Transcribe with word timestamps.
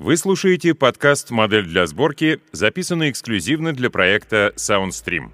Вы 0.00 0.16
слушаете 0.16 0.74
подкаст 0.74 1.30
«Модель 1.30 1.66
для 1.66 1.86
сборки», 1.86 2.40
записанный 2.52 3.10
эксклюзивно 3.10 3.74
для 3.74 3.90
проекта 3.90 4.54
SoundStream. 4.56 5.30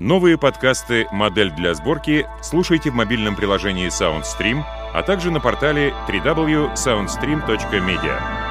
Новые 0.00 0.38
подкасты 0.38 1.06
«Модель 1.12 1.54
для 1.54 1.74
сборки» 1.74 2.26
слушайте 2.42 2.90
в 2.90 2.94
мобильном 2.94 3.36
приложении 3.36 3.88
SoundStream, 3.88 4.62
а 4.94 5.02
также 5.02 5.30
на 5.30 5.40
портале 5.40 5.92
www.soundstream.media. 6.08 8.47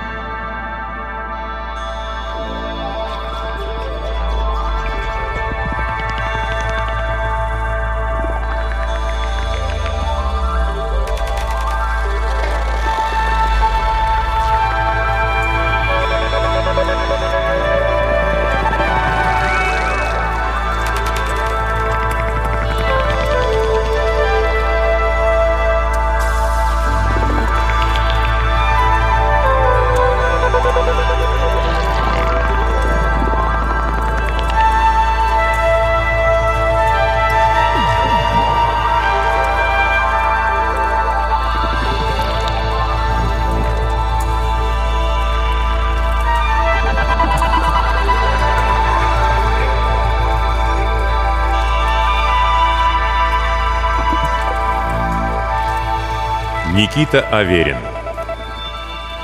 Никита 56.78 57.22
Аверин 57.32 57.78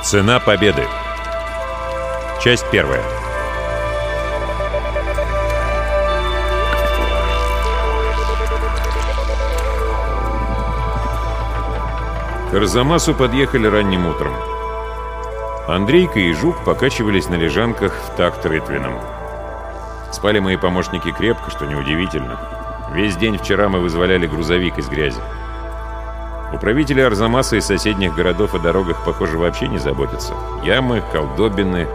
Цена 0.02 0.40
победы 0.40 0.82
Часть 2.42 2.68
первая 2.72 3.00
К 12.50 12.54
Арзамасу 12.54 13.14
подъехали 13.14 13.68
ранним 13.68 14.08
утром. 14.08 14.34
Андрейка 15.68 16.18
и 16.18 16.32
Жук 16.32 16.64
покачивались 16.64 17.28
на 17.28 17.36
лежанках 17.36 17.92
в 17.92 18.16
такт 18.16 18.44
рытвином. 18.44 18.98
Спали 20.10 20.40
мои 20.40 20.56
помощники 20.56 21.12
крепко, 21.12 21.52
что 21.52 21.66
неудивительно. 21.66 22.36
Весь 22.92 23.14
день 23.16 23.38
вчера 23.38 23.68
мы 23.68 23.78
вызволяли 23.78 24.26
грузовик 24.26 24.76
из 24.78 24.88
грязи. 24.88 25.20
Управители 26.54 27.00
Арзамаса 27.00 27.56
и 27.56 27.60
соседних 27.60 28.14
городов 28.14 28.54
о 28.54 28.60
дорогах, 28.60 29.04
похоже, 29.04 29.38
вообще 29.38 29.66
не 29.66 29.78
заботятся. 29.78 30.34
Ямы, 30.62 31.02
колдобины, 31.12 31.88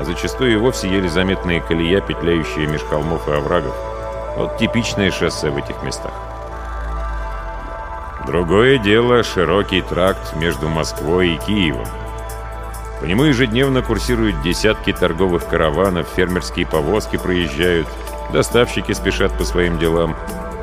а 0.00 0.04
зачастую 0.04 0.52
и 0.52 0.56
вовсе 0.56 0.90
еле 0.90 1.08
заметные 1.08 1.60
колея, 1.60 2.00
петляющие 2.00 2.66
меж 2.66 2.80
холмов 2.82 3.28
и 3.28 3.32
оврагов. 3.32 3.76
Вот 4.36 4.58
типичное 4.58 5.12
шоссе 5.12 5.50
в 5.50 5.56
этих 5.56 5.80
местах. 5.84 6.12
Другое 8.26 8.78
дело— 8.78 9.22
широкий 9.24 9.80
тракт 9.80 10.34
между 10.34 10.68
Москвой 10.68 11.34
и 11.34 11.38
Киевом. 11.38 11.86
По 13.00 13.04
нему 13.04 13.22
ежедневно 13.24 13.80
курсируют 13.80 14.42
десятки 14.42 14.92
торговых 14.92 15.46
караванов, 15.46 16.08
фермерские 16.16 16.66
повозки 16.66 17.16
проезжают, 17.16 17.86
доставщики 18.32 18.90
спешат 18.90 19.38
по 19.38 19.44
своим 19.44 19.78
делам, 19.78 20.16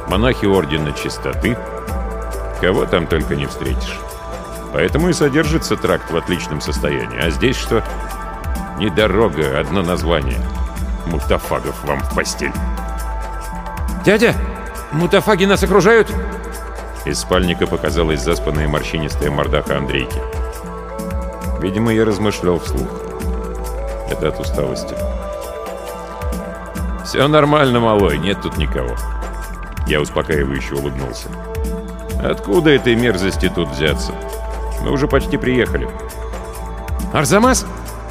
монахи 0.09 0.46
Ордена 0.46 0.91
Чистоты— 0.91 1.57
Кого 2.62 2.85
там 2.85 3.07
только 3.07 3.35
не 3.35 3.45
встретишь. 3.45 4.00
Поэтому 4.73 5.09
и 5.09 5.13
содержится 5.13 5.75
тракт 5.75 6.12
в 6.12 6.18
отличном 6.18 6.62
состоянии. 6.62 7.19
А 7.19 7.29
здесь 7.29 7.56
что? 7.56 7.84
Не 8.78 8.90
дорога, 8.90 9.59
одно 9.59 9.81
название. 9.81 10.40
Мутафагов 11.06 11.84
вам 11.84 12.00
в 12.00 12.13
постель. 12.13 12.53
«Дядя, 14.06 14.35
мутафаги 14.94 15.45
нас 15.45 15.63
окружают?» 15.63 16.09
Из 17.06 17.19
спальника 17.19 17.68
показалась 17.68 18.22
заспанная 18.22 18.68
морщинистая 18.68 19.31
мордаха 19.31 19.78
Андрейки. 19.78 20.22
Видимо, 21.59 21.94
я 21.94 22.06
размышлял 22.06 22.59
вслух. 22.59 22.88
Это 24.09 24.29
от 24.29 24.39
усталости. 24.39 24.95
«Все 27.03 27.28
нормально, 27.28 27.79
малой, 27.79 28.18
нет 28.18 28.41
тут 28.41 28.57
никого». 28.57 28.95
Я 29.88 30.01
успокаивающе 30.01 30.75
улыбнулся. 30.75 31.29
Откуда 32.23 32.72
этой 32.72 32.95
мерзости 32.95 33.51
тут 33.53 33.69
взяться? 33.69 34.13
Мы 34.81 34.91
уже 34.91 35.07
почти 35.07 35.38
приехали. 35.38 35.88
Арзамас? 37.13 37.66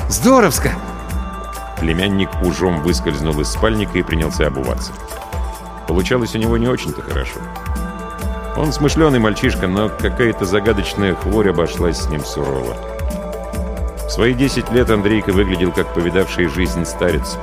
Здоровско! 0.09 0.71
Племянник 1.81 2.31
ужом 2.43 2.81
выскользнул 2.83 3.41
из 3.41 3.49
спальника 3.49 3.99
и 3.99 4.03
принялся 4.03 4.47
обуваться. 4.47 4.93
Получалось 5.87 6.34
у 6.34 6.39
него 6.39 6.56
не 6.56 6.69
очень-то 6.69 7.03
хорошо. 7.03 7.41
Он 8.56 8.72
смышленый 8.72 9.19
мальчишка, 9.19 9.66
но 9.66 9.89
какая-то 9.89 10.47
загадочная 10.47 11.15
хворь 11.15 11.50
обошлась 11.50 11.99
с 11.99 12.09
ним 12.09 12.25
сурово. 12.25 12.77
В 14.06 14.11
свои 14.11 14.33
10 14.33 14.72
лет 14.72 14.89
Андрейка 14.91 15.33
выглядел 15.33 15.72
как 15.72 15.93
повидавший 15.93 16.47
жизнь 16.47 16.84
старец. 16.87 17.37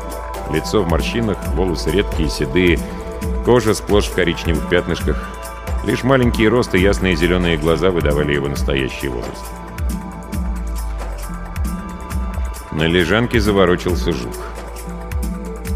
Лицо 0.52 0.81
в 0.81 0.90
морщинах, 0.90 1.38
волосы 1.50 1.91
редкие, 1.91 2.29
седые, 2.29 2.79
кожа 3.46 3.73
сплошь 3.73 4.07
в 4.07 4.16
коричневых 4.16 4.68
пятнышках, 4.69 5.18
Лишь 5.86 6.04
маленький 6.04 6.48
рост 6.48 6.74
и 6.76 6.80
ясные 6.80 7.16
зеленые 7.16 7.58
глаза 7.58 7.92
выдавали 7.92 8.34
его 8.34 8.48
настоящий 8.48 9.10
возраст. 9.10 9.44
На 12.72 12.88
лежанке 12.88 13.40
заворочился 13.42 14.14
жук. 14.14 14.36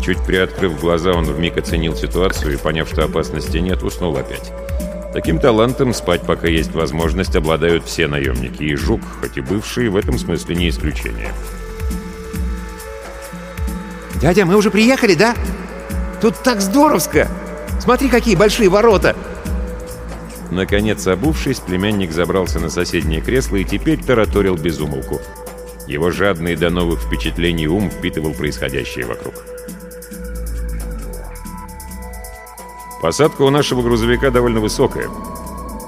Чуть 0.02 0.24
приоткрыв 0.26 0.80
глаза, 0.80 1.12
он 1.12 1.26
вмиг 1.26 1.58
оценил 1.58 1.94
ситуацию 1.94 2.54
и, 2.54 2.58
поняв, 2.58 2.88
что 2.88 3.04
опасности 3.04 3.58
нет, 3.58 3.84
уснул 3.84 4.16
опять. 4.16 4.54
Таким 5.14 5.40
талантом 5.40 5.94
спать, 5.94 6.22
пока 6.22 6.48
есть 6.48 6.74
возможность, 6.74 7.36
обладают 7.36 7.84
все 7.84 8.08
наемники, 8.08 8.64
и 8.64 8.76
жук, 8.76 9.02
хоть 9.20 9.36
и 9.36 9.42
бывший, 9.42 9.90
в 9.90 9.98
этом 9.98 10.18
смысле 10.18 10.56
не 10.56 10.70
исключение. 10.70 11.34
«Дядя, 14.22 14.46
мы 14.46 14.56
уже 14.56 14.72
приехали, 14.72 15.16
да? 15.16 15.36
Тут 16.22 16.36
так 16.42 16.62
здоровско! 16.62 17.28
Смотри, 17.82 18.08
какие 18.08 18.36
большие 18.36 18.70
ворота!» 18.70 19.16
Наконец, 20.52 21.06
обувшись, 21.08 21.60
племянник 21.60 22.12
забрался 22.12 22.60
на 22.60 22.70
соседнее 22.70 23.22
кресло 23.22 23.58
и 23.58 23.66
теперь 23.66 24.02
тараторил 24.02 24.56
без 24.56 24.80
умолку. 24.80 25.20
Его 25.88 26.12
жадный 26.12 26.56
до 26.56 26.70
новых 26.70 27.02
впечатлений 27.02 27.68
ум 27.68 27.90
впитывал 27.90 28.34
происходящее 28.34 29.06
вокруг. 29.06 29.34
Посадка 33.02 33.44
у 33.44 33.50
нашего 33.50 33.82
грузовика 33.82 34.32
довольно 34.32 34.60
высокая. 34.60 35.10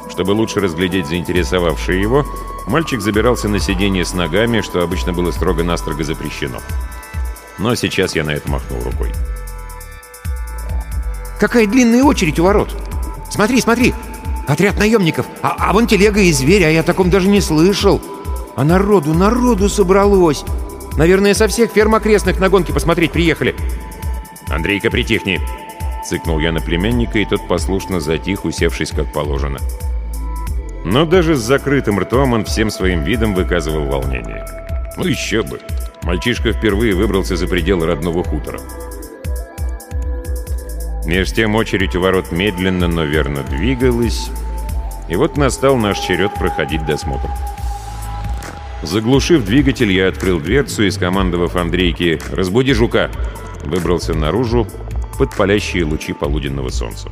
Чтобы 0.09 0.31
лучше 0.31 0.59
разглядеть 0.59 1.07
заинтересовавшее 1.07 2.01
его, 2.01 2.25
мальчик 2.67 3.01
забирался 3.01 3.47
на 3.47 3.59
сиденье 3.59 4.05
с 4.05 4.13
ногами, 4.13 4.61
что 4.61 4.81
обычно 4.81 5.13
было 5.13 5.31
строго-настрого 5.31 6.03
запрещено. 6.03 6.59
Но 7.57 7.75
сейчас 7.75 8.15
я 8.15 8.23
на 8.23 8.31
это 8.31 8.49
махнул 8.49 8.81
рукой. 8.83 9.11
«Какая 11.39 11.67
длинная 11.67 12.03
очередь 12.03 12.39
у 12.39 12.43
ворот! 12.43 12.69
Смотри, 13.31 13.59
смотри! 13.61 13.93
Отряд 14.49 14.79
наемников! 14.79 15.27
А, 15.43 15.55
а 15.59 15.73
вон 15.73 15.85
телега 15.85 16.21
и 16.21 16.31
зверь, 16.33 16.63
а 16.63 16.71
я 16.71 16.79
о 16.79 16.83
таком 16.83 17.11
даже 17.11 17.27
не 17.27 17.39
слышал! 17.39 18.01
А 18.55 18.63
народу, 18.63 19.13
народу 19.13 19.69
собралось! 19.69 20.43
Наверное, 20.97 21.35
со 21.35 21.47
всех 21.47 21.71
ферм 21.71 21.93
окрестных 21.93 22.39
на 22.39 22.49
гонки 22.49 22.71
посмотреть 22.71 23.11
приехали!» 23.11 23.55
«Андрейка, 24.47 24.89
притихни!» 24.89 25.39
Цыкнул 26.03 26.39
я 26.39 26.51
на 26.51 26.61
племянника, 26.61 27.19
и 27.19 27.25
тот 27.25 27.47
послушно 27.47 27.99
затих, 27.99 28.43
усевшись 28.43 28.89
как 28.89 29.13
положено. 29.13 29.59
Но 30.83 31.05
даже 31.05 31.35
с 31.35 31.41
закрытым 31.41 31.99
ртом 31.99 32.33
он 32.33 32.43
всем 32.43 32.71
своим 32.71 33.03
видом 33.03 33.35
выказывал 33.35 33.85
волнение. 33.85 34.47
Ну 34.97 35.05
еще 35.05 35.43
бы! 35.43 35.59
Мальчишка 36.01 36.53
впервые 36.53 36.95
выбрался 36.95 37.35
за 37.35 37.47
пределы 37.47 37.85
родного 37.85 38.23
хутора. 38.23 38.59
Меж 41.09 41.31
тем 41.31 41.55
очередь 41.55 41.95
у 41.95 42.01
ворот 42.01 42.31
медленно, 42.31 42.87
но 42.87 43.03
верно 43.03 43.41
двигалась, 43.41 44.29
и 45.07 45.15
вот 45.15 45.37
настал 45.37 45.75
наш 45.75 45.97
черед 45.97 46.31
проходить 46.35 46.85
досмотр. 46.85 47.27
Заглушив 48.83 49.43
двигатель, 49.43 49.91
я 49.91 50.09
открыл 50.09 50.39
дверцу 50.39 50.83
и, 50.83 50.91
скомандовав 50.91 51.55
Андрейке 51.55 52.19
«Разбуди 52.31 52.73
жука!», 52.73 53.09
выбрался 53.63 54.13
наружу 54.13 54.67
под 55.17 55.35
палящие 55.35 55.83
лучи 55.83 56.13
полуденного 56.13 56.69
солнца. 56.69 57.09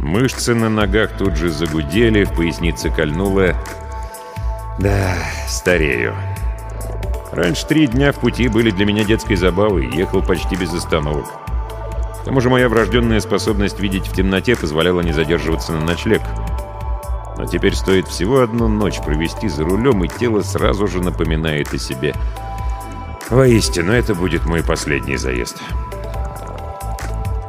Мышцы 0.00 0.52
на 0.56 0.68
ногах 0.68 1.16
тут 1.16 1.36
же 1.36 1.48
загудели, 1.48 2.24
в 2.24 2.34
пояснице 2.34 2.90
кольнуло. 2.90 3.54
Да, 4.80 5.14
старею. 5.46 6.16
Раньше 7.30 7.64
три 7.68 7.86
дня 7.86 8.10
в 8.10 8.18
пути 8.18 8.48
были 8.48 8.72
для 8.72 8.84
меня 8.84 9.04
детской 9.04 9.36
забавой, 9.36 9.88
ехал 9.94 10.22
почти 10.22 10.56
без 10.56 10.74
остановок. 10.74 11.39
Тому 12.30 12.40
же 12.40 12.48
моя 12.48 12.68
врожденная 12.68 13.18
способность 13.18 13.80
видеть 13.80 14.06
в 14.06 14.14
темноте 14.14 14.54
позволяла 14.54 15.00
не 15.00 15.10
задерживаться 15.10 15.72
на 15.72 15.80
ночлег. 15.80 16.22
Но 17.36 17.44
теперь 17.44 17.74
стоит 17.74 18.06
всего 18.06 18.38
одну 18.38 18.68
ночь 18.68 19.00
провести 19.04 19.48
за 19.48 19.64
рулем, 19.64 20.04
и 20.04 20.08
тело 20.08 20.40
сразу 20.42 20.86
же 20.86 21.02
напоминает 21.02 21.74
о 21.74 21.78
себе. 21.78 22.14
Воистину, 23.30 23.90
это 23.90 24.14
будет 24.14 24.46
мой 24.46 24.62
последний 24.62 25.16
заезд. 25.16 25.60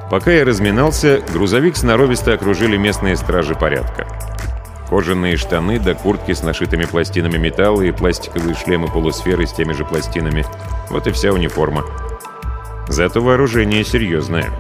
Пока 0.10 0.32
я 0.32 0.46
разминался, 0.46 1.22
грузовик 1.32 1.78
сноровисто 1.78 2.34
окружили 2.34 2.76
местные 2.76 3.18
стражи 3.18 3.54
порядка. 3.54 4.08
Кожаные 4.90 5.38
штаны 5.38 5.80
да 5.80 5.94
куртки 5.94 6.34
с 6.34 6.42
нашитыми 6.42 6.86
пластинами 6.86 7.38
металла 7.38 7.84
и 7.84 7.92
пластиковые 7.92 8.56
шлемы-полусферы 8.56 9.46
с 9.46 9.54
теми 9.54 9.74
же 9.74 9.86
пластинами. 9.86 10.44
Вот 10.90 11.06
и 11.06 11.12
вся 11.12 11.32
униформа. 11.32 11.84
Зато 12.88 13.22
вооружение 13.22 13.86
серьезное. 13.86 14.52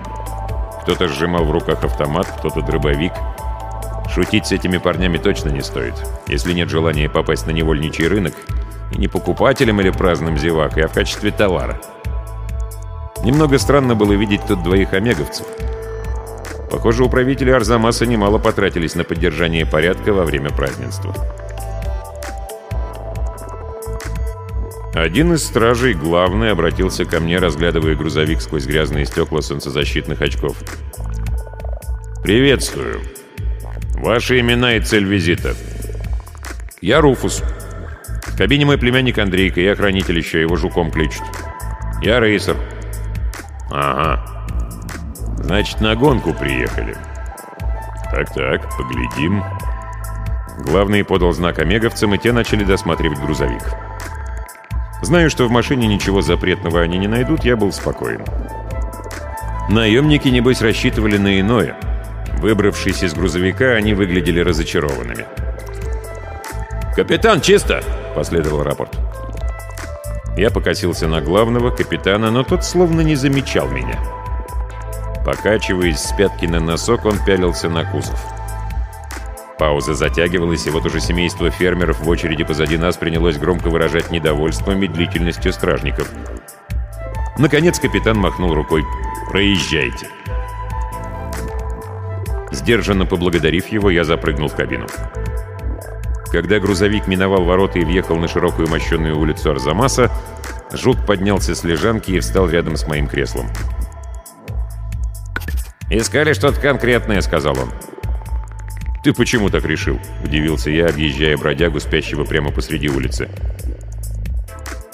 Кто-то 0.81 1.07
сжимал 1.07 1.45
в 1.45 1.51
руках 1.51 1.83
автомат, 1.83 2.27
кто-то 2.27 2.61
дробовик. 2.61 3.13
Шутить 4.13 4.47
с 4.47 4.51
этими 4.51 4.77
парнями 4.77 5.17
точно 5.17 5.49
не 5.49 5.61
стоит, 5.61 5.93
если 6.27 6.53
нет 6.53 6.69
желания 6.69 7.09
попасть 7.09 7.47
на 7.47 7.51
невольничий 7.51 8.07
рынок, 8.07 8.33
и 8.91 8.97
не 8.97 9.07
покупателем 9.07 9.79
или 9.79 9.89
праздным 9.89 10.37
зевакой, 10.37 10.83
а 10.83 10.87
в 10.87 10.93
качестве 10.93 11.31
товара. 11.31 11.79
Немного 13.23 13.57
странно 13.57 13.95
было 13.95 14.13
видеть 14.13 14.41
тут 14.47 14.63
двоих 14.63 14.93
омеговцев— 14.93 15.45
Похоже, 16.71 17.03
управители 17.03 17.51
Арзамаса 17.51 18.05
немало 18.05 18.37
потратились 18.37 18.95
на 18.95 19.03
поддержание 19.03 19.65
порядка 19.65 20.13
во 20.13 20.23
время 20.23 20.51
празднества. 20.51 21.13
Один 24.93 25.33
из 25.33 25.45
стражей, 25.45 25.93
главный, 25.93 26.51
обратился 26.51 27.05
ко 27.05 27.19
мне, 27.19 27.37
разглядывая 27.37 27.95
грузовик 27.95 28.41
сквозь 28.41 28.65
грязные 28.65 29.05
стекла 29.05 29.41
солнцезащитных 29.41 30.21
очков. 30.21 30.57
«Приветствую. 32.23 33.01
Ваши 33.95 34.39
имена 34.39 34.75
и 34.75 34.81
цель 34.81 35.05
визита?» 35.05 35.55
«Я 36.81 36.99
Руфус. 36.99 37.41
В 38.27 38.37
кабине 38.37 38.65
мой 38.65 38.77
племянник 38.77 39.17
Андрейка, 39.17 39.61
я 39.61 39.75
хранитель 39.75 40.17
еще, 40.17 40.41
его 40.41 40.57
жуком 40.57 40.91
кличут. 40.91 41.23
Я 42.01 42.19
рейсер». 42.19 42.57
«Ага. 43.71 44.45
Значит, 45.37 45.81
на 45.81 45.95
гонку 45.95 46.33
приехали. 46.33 46.95
Так-так, 48.11 48.69
поглядим. 48.77 49.43
Главный 50.59 51.03
подал 51.03 51.31
знак 51.31 51.59
омеговцам, 51.59 52.13
и 52.13 52.17
те 52.17 52.31
начали 52.31 52.63
досматривать 52.63 53.19
грузовик. 53.19 53.63
Знаю, 55.01 55.29
что 55.29 55.47
в 55.47 55.51
машине 55.51 55.87
ничего 55.87 56.21
запретного 56.21 56.81
они 56.81 56.97
не 56.97 57.07
найдут, 57.07 57.43
я 57.43 57.55
был 57.55 57.71
спокоен. 57.71 58.23
Наемники, 59.69 60.27
небось, 60.27 60.61
рассчитывали 60.61 61.17
на 61.17 61.39
иное. 61.39 61.75
Выбравшись 62.37 63.03
из 63.03 63.13
грузовика, 63.13 63.71
они 63.71 63.93
выглядели 63.93 64.39
разочарованными. 64.39 65.25
«Капитан, 66.95 67.41
чисто!»— 67.41 67.83
последовал 68.15 68.63
рапорт. 68.63 68.97
Я 70.37 70.49
покосился 70.49 71.07
на 71.07 71.21
главного, 71.21 71.71
капитана, 71.71 72.31
но 72.31 72.43
тот 72.43 72.63
словно 72.63 73.01
не 73.01 73.15
замечал 73.15 73.69
меня. 73.69 73.99
Покачиваясь 75.25 75.99
с 75.99 76.13
пятки 76.13 76.45
на 76.45 76.59
носок, 76.59 77.05
он 77.05 77.23
пялился 77.23 77.69
на 77.69 77.85
кузов. 77.85 78.19
Пауза 79.61 79.93
затягивалась, 79.93 80.65
и 80.65 80.71
вот 80.71 80.87
уже 80.87 80.99
семейство 80.99 81.51
фермеров 81.51 81.99
в 81.99 82.09
очереди 82.09 82.43
позади 82.43 82.77
нас 82.77 82.97
принялось 82.97 83.37
громко 83.37 83.69
выражать 83.69 84.09
недовольство 84.09 84.71
медлительностью 84.71 85.53
стражников. 85.53 86.09
Наконец 87.37 87.79
капитан 87.79 88.17
махнул 88.17 88.55
рукой 88.55 88.83
«Проезжайте». 89.29 90.07
Сдержанно 92.51 93.05
поблагодарив 93.05 93.67
его, 93.67 93.91
я 93.91 94.03
запрыгнул 94.03 94.47
в 94.47 94.55
кабину. 94.55 94.87
Когда 96.31 96.59
грузовик 96.59 97.05
миновал 97.05 97.43
ворота 97.43 97.77
и 97.77 97.85
въехал 97.85 98.15
на 98.15 98.27
широкую 98.27 98.67
мощенную 98.67 99.15
улицу 99.15 99.51
Арзамаса, 99.51 100.09
Жук 100.71 101.05
поднялся 101.05 101.53
с 101.53 101.63
лежанки 101.63 102.09
и 102.09 102.19
встал 102.19 102.49
рядом 102.49 102.77
с 102.77 102.87
моим 102.87 103.05
креслом. 103.05 103.45
«Искали 105.91 106.33
что-то 106.33 106.59
конкретное»,— 106.59 107.21
сказал 107.21 107.59
он. 107.59 107.69
«Ты 109.03 109.13
почему 109.13 109.49
так 109.49 109.65
решил?»— 109.65 109.99
удивился 110.23 110.69
я, 110.69 110.87
объезжая 110.87 111.35
бродягу, 111.35 111.79
спящего 111.79 112.23
прямо 112.23 112.51
посреди 112.51 112.87
улицы. 112.87 113.29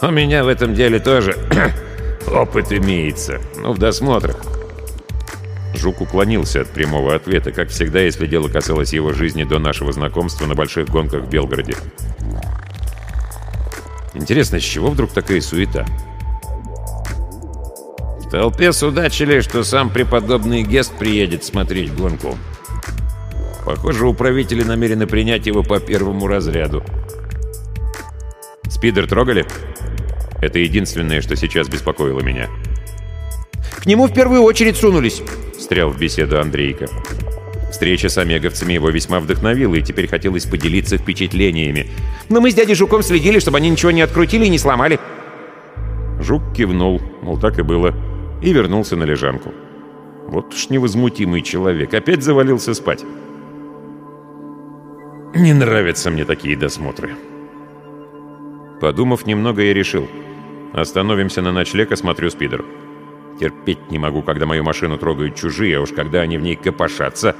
«У 0.01 0.07
меня 0.12 0.44
в 0.44 0.48
этом 0.48 0.74
деле 0.74 1.00
тоже 1.00 1.36
опыт 2.27 2.71
имеется. 2.71 3.42
Ну, 3.57 3.74
в 3.74 3.80
досмотрах». 3.80 4.38
Жук 5.75 6.01
уклонился 6.01 6.62
от 6.62 6.69
прямого 6.69 7.13
ответа, 7.15 7.51
как 7.51 7.69
всегда, 7.69 8.00
если 8.00 8.27
дело 8.27 8.48
касалось 8.48 8.94
его 8.94 9.12
жизни 9.12 9.44
до 9.44 9.59
нашего 9.59 9.92
знакомства 9.92 10.45
на 10.45 10.56
больших 10.56 10.89
гонках 10.89 11.24
в 11.24 11.30
Белгороде. 11.30 11.75
Интересно, 14.13 14.60
с 14.60 14.63
чего 14.63 14.89
вдруг 14.89 15.12
такая 15.12 15.42
суета? 15.42 15.86
В 18.19 18.30
толпе 18.30 18.71
судачили, 18.74 19.42
что 19.42 19.63
сам 19.63 19.89
преподобный 19.89 20.63
Гест 20.63 20.94
приедет 20.94 21.44
смотреть 21.44 21.94
гонку. 21.94 22.38
Похоже, 23.68 24.08
управители 24.08 24.64
намерены 24.64 25.08
принять 25.08 25.46
его 25.46 25.62
по 25.62 25.81
первому 25.81 26.28
разряду. 26.28 26.86
Спидер 28.69 29.10
трогали? 29.10 29.46
Это 30.42 30.60
единственное, 30.60 31.19
что 31.19 31.36
сейчас 31.36 31.68
беспокоило 31.68 32.22
меня. 32.22 32.48
«К 33.78 33.86
нему 33.86 34.08
в 34.08 34.14
первую 34.14 34.44
очередь 34.44 34.78
сунулись»,— 34.78 35.22
встрял 35.60 35.90
в 35.90 36.00
беседу 36.00 36.40
Андрейка. 36.40 36.88
Встреча 37.69 38.08
с 38.08 38.18
омеговцами 38.18 38.72
его 38.72 38.90
весьма 38.90 39.19
вдохновила, 39.19 39.75
и 39.75 39.81
теперь 39.81 40.08
хотелось 40.08 40.46
поделиться 40.46 40.98
впечатлениями. 40.98 41.88
«Но 42.30 42.40
мы 42.40 42.52
с 42.52 42.56
дядей 42.56 42.74
Жуком 42.74 43.04
следили, 43.04 43.40
чтобы 43.40 43.58
они 43.58 43.70
ничего 43.70 43.92
не 43.92 44.02
открутили 44.02 44.46
и 44.46 44.50
не 44.50 44.60
сломали». 44.60 44.98
Жук 46.22 46.56
кивнул, 46.56 47.02
мол, 47.22 47.38
так 47.38 47.60
и 47.60 47.63
было 47.63 47.94
и 48.42 48.54
вернулся 48.54 48.96
на 48.96 49.04
лежанку. 49.04 49.52
Вот 50.28 50.54
уж 50.54 50.70
невозмутимый 50.70 51.42
человек, 51.42 51.94
опять 51.94 52.24
завалился 52.24 52.74
спать. 52.74 53.04
Не 55.35 55.53
нравятся 55.53 56.09
мне 56.09 56.25
такие 56.25 56.56
досмотры. 56.57 57.15
Подумав 58.79 59.25
немного, 59.25 59.62
я 59.62 59.74
решил. 59.74 60.07
Остановимся 60.74 61.41
на 61.41 61.51
ночлег, 61.51 61.91
осмотрю 61.91 62.29
спидер. 62.29 62.63
Терпеть 63.39 63.91
не 63.91 64.00
могу, 64.00 64.22
когда 64.22 64.46
мою 64.46 64.63
машину 64.63 64.98
трогают 64.98 65.36
чужие, 65.36 65.77
а 65.77 65.81
уж 65.81 65.91
когда 65.91 66.22
они 66.22 66.38
в 66.38 66.41
ней 66.41 66.55
копошатся. 66.55 67.36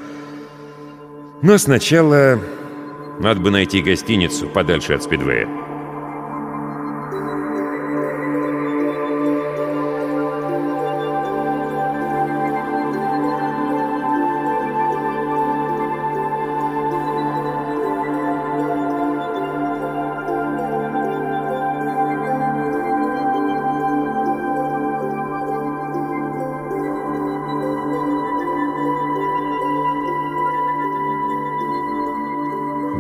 Но 1.41 1.58
сначала 1.58 2.39
надо 3.20 3.41
бы 3.41 3.51
найти 3.51 3.82
гостиницу 3.82 4.48
подальше 4.48 4.94
от 4.94 5.03
спидвея. 5.03 5.67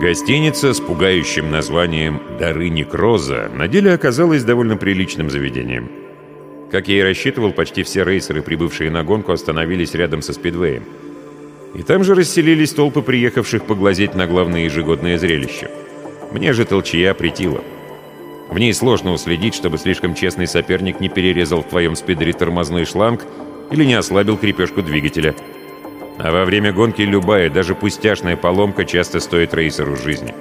Гостиница 0.07 0.73
с 0.73 0.79
пугающим 0.79 1.51
названием 1.51 2.21
«Дары 2.39 2.69
Некроза» 2.69 3.51
на 3.53 3.67
деле 3.67 3.91
оказалась 3.91 4.45
довольно 4.45 4.77
приличным 4.77 5.29
заведением. 5.29 5.91
Как 6.71 6.87
я 6.87 6.99
и 6.99 7.01
рассчитывал, 7.01 7.51
почти 7.51 7.83
все 7.83 8.05
рейсеры, 8.05 8.41
прибывшие 8.41 8.89
на 8.89 9.03
гонку, 9.03 9.33
остановились 9.33 9.93
рядом 9.95 10.21
со 10.21 10.31
спидвеем. 10.31 10.85
И 11.75 11.83
там 11.83 12.05
же 12.05 12.15
расселились 12.15 12.71
толпы 12.71 13.01
приехавших 13.01 13.65
поглазеть 13.65 14.15
на 14.15 14.27
главное 14.27 14.63
ежегодное 14.63 15.17
зрелище. 15.17 15.69
Мне 16.31 16.53
же 16.53 16.63
толчья 16.63 17.13
притила. 17.13 17.61
В 18.49 18.57
ней 18.57 18.73
сложно 18.73 19.11
уследить, 19.11 19.55
чтобы 19.55 19.77
слишком 19.77 20.15
честный 20.15 20.47
соперник 20.47 21.01
не 21.01 21.09
перерезал 21.09 21.63
в 21.63 21.67
твоем 21.67 21.97
спидере 21.97 22.31
тормозной 22.31 22.85
шланг 22.85 23.25
или 23.71 23.83
не 23.83 23.95
ослабил 23.95 24.37
крепежку 24.37 24.81
двигателя– 24.81 25.35
а 26.17 26.31
во 26.31 26.45
время 26.45 26.73
гонки 26.73 27.01
любая, 27.01 27.49
даже 27.49 27.75
пустяшная 27.75 28.35
поломка 28.35 28.85
часто 28.85 29.19
стоит 29.19 29.53
рейсеру 29.53 29.95
жизни. 29.95 30.33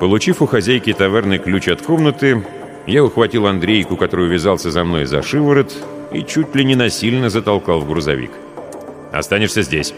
Получив 0.00 0.42
у 0.42 0.46
хозяйки 0.46 0.92
таверны 0.92 1.38
ключ 1.38 1.68
от 1.68 1.82
комнаты, 1.82 2.44
я 2.86 3.04
ухватил 3.04 3.46
Андрейку, 3.46 3.96
который 3.96 4.26
увязался 4.26 4.70
за 4.70 4.84
мной 4.84 5.04
за 5.04 5.22
шиворот, 5.22 5.76
и 6.12 6.22
чуть 6.22 6.54
ли 6.54 6.64
не 6.64 6.74
насильно 6.74 7.28
затолкал 7.30 7.80
в 7.80 7.88
грузовик. 7.88 8.30
«Останешься 9.12 9.62
здесь. 9.62 9.94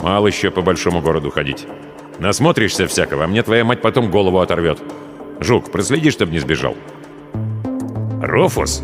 Мало 0.00 0.28
еще 0.28 0.50
по 0.50 0.62
большому 0.62 1.00
городу 1.00 1.30
ходить. 1.30 1.66
Насмотришься 2.18 2.86
всякого, 2.86 3.24
а 3.24 3.26
мне 3.26 3.42
твоя 3.42 3.64
мать 3.64 3.82
потом 3.82 4.10
голову 4.10 4.40
оторвет». 4.40 4.78
Жук, 5.40 5.70
проследи, 5.70 6.10
чтобы 6.10 6.32
не 6.32 6.38
сбежал». 6.38 6.74
«Руфус, 8.22 8.82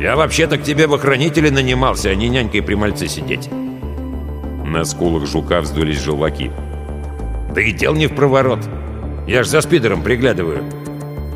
я 0.00 0.16
вообще-то 0.16 0.58
к 0.58 0.62
тебе 0.62 0.86
в 0.86 0.94
охранителе 0.94 1.50
нанимался, 1.50 2.10
а 2.10 2.14
не 2.14 2.28
нянькой 2.28 2.62
при 2.62 2.74
мальце 2.74 3.08
сидеть». 3.08 3.48
На 4.64 4.84
скулах 4.84 5.26
жука 5.26 5.60
вздулись 5.60 6.00
желваки. 6.00 6.50
«Да 7.54 7.60
и 7.60 7.72
дел 7.72 7.94
не 7.94 8.06
в 8.06 8.14
проворот. 8.14 8.60
Я 9.26 9.42
ж 9.42 9.46
за 9.46 9.60
спидером 9.60 10.02
приглядываю. 10.02 10.64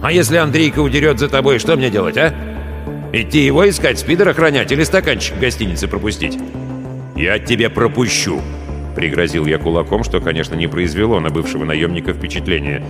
А 0.02 0.10
если 0.10 0.36
Андрейка 0.36 0.80
удерет 0.80 1.18
за 1.18 1.28
тобой, 1.28 1.58
что 1.58 1.76
мне 1.76 1.90
делать, 1.90 2.16
а? 2.16 2.34
Идти 3.12 3.44
его 3.44 3.68
искать, 3.68 3.98
спидер 3.98 4.28
охранять 4.28 4.72
или 4.72 4.84
стаканчик 4.84 5.36
в 5.36 5.40
гостинице 5.40 5.86
пропустить?» 5.86 6.38
«Я 7.14 7.38
тебе 7.38 7.68
пропущу!» 7.68 8.40
Пригрозил 8.94 9.44
я 9.44 9.58
кулаком, 9.58 10.04
что, 10.04 10.20
конечно, 10.20 10.54
не 10.54 10.66
произвело 10.66 11.20
на 11.20 11.28
бывшего 11.28 11.64
наемника 11.64 12.14
впечатления. 12.14 12.82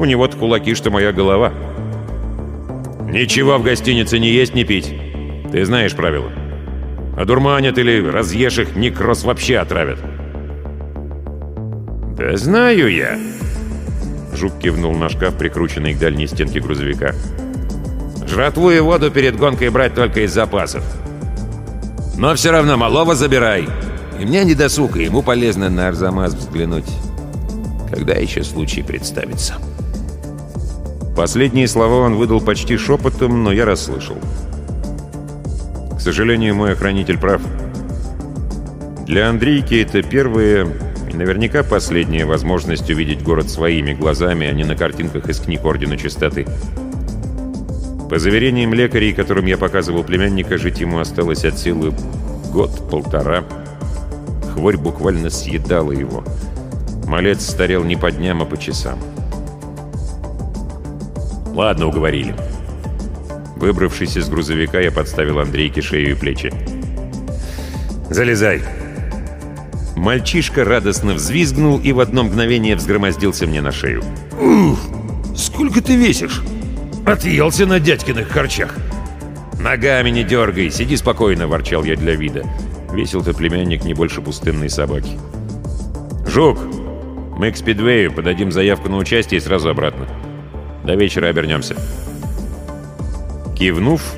У 0.00 0.04
него-то 0.04 0.36
кулаки, 0.36 0.74
что 0.74 0.90
моя 0.90 1.12
голова. 1.12 1.52
«Ничего 3.08 3.58
в 3.58 3.62
гостинице 3.62 4.18
не 4.18 4.30
есть, 4.30 4.54
не 4.54 4.64
пить. 4.64 4.92
Ты 5.52 5.66
знаешь 5.66 5.94
правила. 5.94 6.32
Одурманят 7.16 7.76
или 7.76 8.02
разъешь 8.04 8.58
их, 8.58 8.74
некроз 8.74 9.22
вообще 9.22 9.58
отравят». 9.58 9.98
«Да 12.16 12.36
знаю 12.36 12.90
я!» 12.90 13.18
Жук 14.34 14.58
кивнул 14.58 14.94
на 14.94 15.10
шкаф, 15.10 15.36
прикрученный 15.36 15.94
к 15.94 15.98
дальней 15.98 16.26
стенке 16.26 16.60
грузовика. 16.60 17.14
«Жратву 18.26 18.70
и 18.70 18.80
воду 18.80 19.10
перед 19.10 19.36
гонкой 19.36 19.68
брать 19.68 19.94
только 19.94 20.24
из 20.24 20.32
запасов. 20.32 20.82
Но 22.16 22.34
все 22.34 22.50
равно 22.50 22.78
малого 22.78 23.14
забирай. 23.14 23.68
И 24.18 24.24
мне 24.24 24.44
не 24.44 24.54
досуг, 24.54 24.96
и 24.96 25.04
ему 25.04 25.22
полезно 25.22 25.68
на 25.68 25.88
Арзамас 25.88 26.32
взглянуть. 26.32 26.90
Когда 27.90 28.14
еще 28.14 28.42
случай 28.42 28.82
представится?» 28.82 29.56
Последние 31.14 31.68
слова 31.68 32.06
он 32.06 32.14
выдал 32.14 32.40
почти 32.40 32.78
шепотом, 32.78 33.42
но 33.44 33.52
я 33.52 33.66
расслышал. 33.66 34.16
К 34.16 34.51
сожалению, 36.02 36.56
мой 36.56 36.72
охранитель 36.72 37.16
прав. 37.16 37.40
Для 39.06 39.30
Андрейки 39.30 39.80
это 39.80 40.02
первая 40.02 40.66
и 41.08 41.14
наверняка 41.14 41.62
последняя 41.62 42.24
возможность 42.24 42.90
увидеть 42.90 43.22
город 43.22 43.48
своими 43.48 43.92
глазами, 43.92 44.48
а 44.48 44.52
не 44.52 44.64
на 44.64 44.74
картинках 44.74 45.28
из 45.28 45.38
книг 45.38 45.64
Ордена 45.64 45.96
Чистоты. 45.96 46.46
По 48.10 48.18
заверениям 48.18 48.74
лекарей, 48.74 49.12
которым 49.12 49.46
я 49.46 49.56
показывал 49.56 50.02
племянника, 50.02 50.58
жить 50.58 50.80
ему 50.80 50.98
осталось 50.98 51.44
от 51.44 51.56
силы 51.56 51.94
год-полтора. 52.52 53.44
Хворь 54.52 54.76
буквально 54.76 55.30
съедала 55.30 55.92
его. 55.92 56.24
Малец 57.06 57.48
старел 57.48 57.84
не 57.84 57.96
по 57.96 58.10
дням, 58.10 58.42
а 58.42 58.44
по 58.44 58.56
часам. 58.56 58.98
Ладно, 61.54 61.86
уговорили. 61.86 62.34
Выбравшись 63.62 64.16
из 64.16 64.28
грузовика, 64.28 64.80
я 64.80 64.90
подставил 64.90 65.38
Андрейке 65.38 65.82
шею 65.82 66.10
и 66.10 66.14
плечи. 66.14 66.52
«Залезай!» 68.10 68.60
Мальчишка 69.94 70.64
радостно 70.64 71.14
взвизгнул 71.14 71.78
и 71.78 71.92
в 71.92 72.00
одно 72.00 72.24
мгновение 72.24 72.74
взгромоздился 72.74 73.46
мне 73.46 73.60
на 73.60 73.70
шею. 73.70 74.02
«Ух! 74.32 74.80
Сколько 75.36 75.80
ты 75.80 75.94
весишь? 75.94 76.42
Отъелся 77.06 77.64
на 77.64 77.78
дядькиных 77.78 78.30
харчах!» 78.30 78.74
«Ногами 79.60 80.10
не 80.10 80.24
дергай, 80.24 80.68
сиди 80.68 80.96
спокойно!»– 80.96 81.46
ворчал 81.46 81.84
я 81.84 81.94
для 81.94 82.16
вида. 82.16 82.42
Весил-то 82.92 83.32
племянник 83.32 83.84
не 83.84 83.94
больше 83.94 84.22
пустынной 84.22 84.70
собаки. 84.70 85.20
«Жук, 86.26 86.58
мы 87.38 87.52
к 87.52 87.56
Спидвею 87.56 88.12
подадим 88.12 88.50
заявку 88.50 88.88
на 88.88 88.96
участие 88.96 89.38
и 89.38 89.40
сразу 89.40 89.70
обратно. 89.70 90.08
До 90.82 90.96
вечера 90.96 91.28
обернемся». 91.28 91.76
Кивнув, 93.62 94.14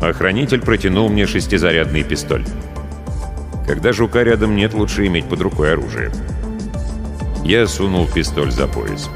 охранитель 0.00 0.62
протянул 0.62 1.10
мне 1.10 1.26
шестизарядный 1.26 2.02
пистоль. 2.02 2.46
Когда 3.66 3.92
жука 3.92 4.22
рядом 4.24 4.56
нет, 4.56 4.72
лучше 4.72 5.06
иметь 5.06 5.26
под 5.26 5.42
рукой 5.42 5.74
оружие. 5.74 6.10
Я 7.44 7.66
сунул 7.66 8.06
пистоль 8.06 8.50
за 8.50 8.66
пояс. 8.66 9.10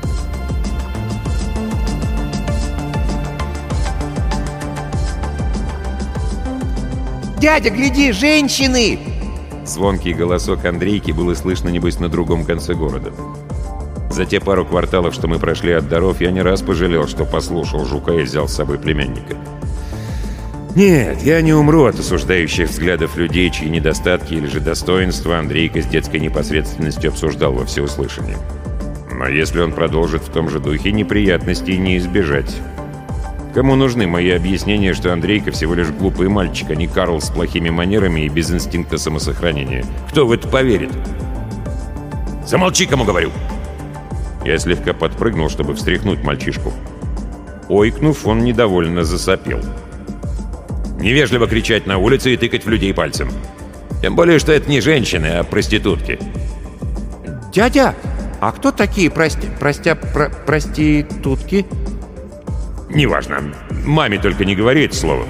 «Дядя, 7.41 7.71
гляди, 7.71 8.13
женщины!» 8.13 8.99
Звонкий 9.65 10.13
голосок 10.13 10.67
Андрейки 10.67 11.13
было 11.13 11.33
слышно, 11.33 11.71
небось, 11.71 12.01
на 12.01 12.11
другом 12.11 12.45
конце 12.45 12.75
города. 12.75 13.15
За 14.15 14.27
те 14.27 14.39
пару 14.39 14.65
кварталов, 14.65 15.13
что 15.13 15.27
мы 15.27 15.41
прошли 15.41 15.73
от 15.73 15.89
даров, 15.89 16.21
я 16.21 16.31
не 16.31 16.41
раз 16.41 16.63
пожалел, 16.63 17.09
что 17.09 17.25
послушал 17.25 17.85
жука 17.85 18.13
и 18.13 18.23
взял 18.23 18.47
с 18.47 18.55
собой 18.55 18.79
племянника. 18.79 19.37
Нет, 20.77 21.21
я 21.23 21.41
не 21.41 21.53
умру 21.53 21.87
от 21.87 21.99
осуждающих 21.99 22.71
взглядов 22.71 23.17
людей, 23.17 23.51
чьи 23.51 23.69
недостатки 23.69 24.35
или 24.35 24.47
же 24.47 24.61
достоинства 24.61 25.39
Андрейка 25.39 25.83
с 25.83 25.87
детской 25.87 26.21
непосредственностью 26.21 27.11
обсуждал 27.11 27.55
во 27.55 27.65
всеуслышание. 27.65 28.37
Но 29.11 29.27
если 29.27 29.61
он 29.61 29.73
продолжит 29.73 30.23
в 30.23 30.31
том 30.31 30.49
же 30.49 30.61
духе, 30.61 30.93
неприятностей 30.93 31.77
не 31.77 31.99
избежать. 31.99 32.55
Кому 33.53 33.75
нужны 33.75 34.07
мои 34.07 34.31
объяснения, 34.31 34.95
что 34.95 35.13
Андрейка 35.13 35.51
всего 35.51 35.75
лишь 35.75 35.89
глупый 35.89 36.29
мальчик, 36.29 36.71
а 36.71 36.77
не 36.77 36.87
Карл 36.87 37.21
с 37.21 37.31
плохими 37.31 37.71
манерами 37.71 38.21
и 38.21 38.29
без 38.29 38.49
инстинкта 38.53 38.97
самосохранения? 38.97 39.85
Кто 40.09 40.25
в 40.25 40.31
это 40.31 40.47
поверит? 40.47 40.93
«Замолчи, 42.47 42.87
кому 42.87 43.05
говорю!» 43.05 43.33
Я 44.45 44.59
слегка 44.59 44.93
подпрыгнул, 44.93 45.49
чтобы 45.49 45.75
встряхнуть 45.75 46.23
мальчишку. 46.23 46.73
Ойкнув, 47.69 48.27
он 48.27 48.45
недовольно 48.45 49.03
засопел. 49.03 49.61
Невежливо 50.99 51.47
кричать 51.47 51.87
на 51.87 51.97
улице 51.99 52.35
и 52.35 52.37
тыкать 52.37 52.65
в 52.65 52.69
людей 52.69 52.93
пальцем. 52.93 53.31
Тем 54.03 54.17
более, 54.17 54.39
что 54.39 54.53
это 54.53 54.71
не 54.71 54.83
женщины, 54.83 55.27
а 55.29 55.45
проститутки. 55.45 56.19
«Дядя, 57.53 57.95
а 58.41 58.53
кто 58.53 58.71
такие 58.71 59.11
прости... 59.11 59.49
простя... 59.59 59.95
Про, 59.95 60.29
проститутки?» 60.29 61.65
«Неважно. 62.91 63.55
Маме 63.71 64.19
только 64.19 64.45
не 64.45 64.55
говори 64.55 64.85
это 64.85 64.95
слово. 64.95 65.25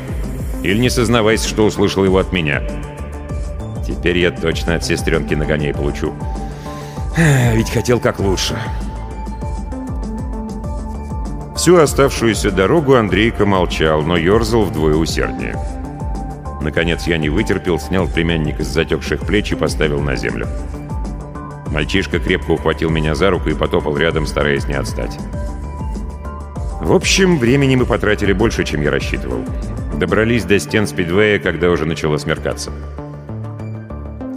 Или 0.65 0.79
не 0.79 0.91
сознавайся, 0.91 1.49
что 1.49 1.67
услышал 1.67 2.05
его 2.05 2.19
от 2.19 2.33
меня. 2.33 2.63
Теперь 3.87 4.19
я 4.19 4.33
точно 4.33 4.75
от 4.75 4.85
сестренки 4.85 5.35
нагоняй 5.35 5.73
получу. 5.73 6.15
Ведь 7.17 7.71
хотел 7.71 8.01
как 8.01 8.19
лучше». 8.19 8.57
Всю 11.65 11.79
оставшуюся 11.79 12.51
дорогу 12.51 12.95
Андрейка 12.95 13.47
молчал, 13.47 14.03
но 14.03 14.19
ерзал 14.19 14.65
вдвое 14.65 14.97
усерднее. 14.97 15.57
Наконец 16.61 17.07
я 17.07 17.17
не 17.17 17.31
вытерпел, 17.31 17.81
снял 17.81 18.07
племянник 18.07 18.61
из 18.61 18.67
затекших 18.67 19.21
плеч 19.21 19.53
и 19.53 19.55
поставил 19.55 20.03
на 20.03 20.15
землю. 20.15 20.47
Мальчишка 21.69 22.19
крепко 22.19 22.51
ухватил 22.51 22.91
меня 22.91 23.15
за 23.15 23.31
руку 23.31 23.49
и 23.49 23.55
потопал 23.55 23.97
рядом, 23.97 24.27
стараясь 24.27 24.67
не 24.69 24.75
отстать. 24.75 25.19
В 26.83 26.93
общем, 26.93 27.39
времени 27.39 27.77
мы 27.77 27.87
потратили 27.87 28.35
больше, 28.35 28.65
чем 28.65 28.83
я 28.83 28.91
рассчитывал. 28.91 29.43
Добрались 29.99 30.45
до 30.45 30.59
стен 30.59 30.87
спидвея, 30.87 31.39
когда 31.39 31.71
уже 31.71 31.87
начало 31.87 32.19
смеркаться. 32.19 32.73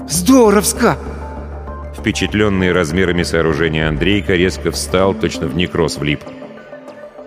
«Здоровско!» 0.08 0.98
Впечатленный 1.94 2.72
размерами 2.72 3.24
сооружения 3.24 3.90
Андрейка 3.90 4.36
резко 4.36 4.72
встал, 4.72 5.14
точно 5.14 5.48
в 5.48 5.58
некроз 5.58 5.98
влип. 5.98 6.22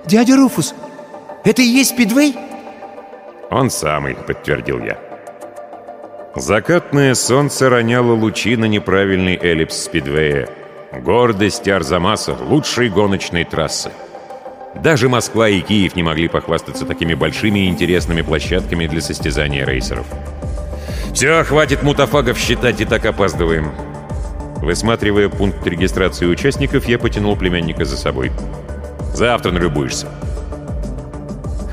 «Дядя 0.06 0.36
Руфус, 0.36 0.74
это 1.44 1.62
и 1.62 1.66
есть 1.66 1.90
Спидвей?» 1.90 2.36
«Он 3.50 3.70
самый»,— 3.70 4.14
подтвердил 4.26 4.82
я. 4.82 4.98
Закатное 6.36 7.14
солнце 7.14 7.68
роняло 7.68 8.12
лучи 8.12 8.56
на 8.56 8.66
неправильный 8.66 9.36
эллипс 9.36 9.76
Спидвея. 9.84 10.48
Гордость 10.92 11.68
Арзамаса— 11.68 12.36
лучшей 12.40 12.88
гоночной 12.88 13.44
трассы. 13.44 13.90
Даже 14.76 15.08
Москва 15.08 15.48
и 15.48 15.60
Киев 15.60 15.96
не 15.96 16.04
могли 16.04 16.28
похвастаться 16.28 16.86
такими 16.86 17.14
большими 17.14 17.60
и 17.60 17.68
интересными 17.68 18.22
площадками 18.22 18.86
для 18.86 19.00
состязания 19.00 19.66
рейсеров. 19.66 20.06
«Все, 21.12 21.42
хватит 21.42 21.82
мутафагов 21.82 22.38
считать, 22.38 22.80
и 22.80 22.84
так 22.84 23.04
опаздываем». 23.04 23.72
Высматривая 24.58 25.28
пункт 25.28 25.66
регистрации 25.66 26.26
участников, 26.26 26.86
я 26.86 26.98
потянул 26.98 27.34
племянника 27.34 27.84
за 27.84 27.96
собой. 27.96 28.30
Завтра 29.20 29.50
налюбуешься». 29.50 30.06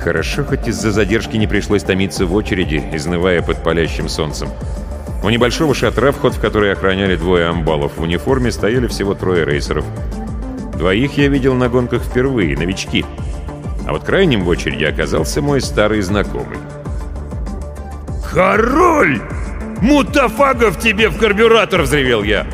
Хорошо, 0.03 0.43
хоть 0.43 0.67
из-за 0.67 0.91
задержки 0.91 1.37
не 1.37 1.47
пришлось 1.47 1.81
томиться 1.81 2.25
в 2.25 2.35
очереди, 2.35 2.83
изнывая 2.91 3.41
под 3.41 3.63
палящим 3.63 4.09
солнцем. 4.09 4.49
У 5.23 5.29
небольшого 5.29 5.73
шатра, 5.73 6.11
вход 6.11 6.33
в 6.33 6.41
который 6.41 6.73
охраняли 6.73 7.15
двое 7.15 7.47
амбалов, 7.47 7.95
в 7.95 8.01
униформе 8.01 8.51
стояли 8.51 8.87
всего 8.87 9.13
трое 9.13 9.45
рейсеров. 9.45 9.85
Двоих 10.73 11.17
я 11.17 11.29
видел 11.29 11.53
на 11.53 11.69
гонках 11.69 12.03
впервые, 12.03 12.57
новички. 12.57 13.05
А 13.87 13.93
вот 13.93 14.03
крайним 14.03 14.43
в 14.43 14.49
очереди 14.49 14.83
оказался 14.83 15.41
мой 15.41 15.61
старый 15.61 16.01
знакомый. 16.01 16.57
«Король! 18.29 19.21
Мутафагов 19.81 20.79
тебе 20.81 21.07
в 21.07 21.17
карбюратор!»— 21.17 21.81
взревел 21.83 22.23
я. 22.23 22.45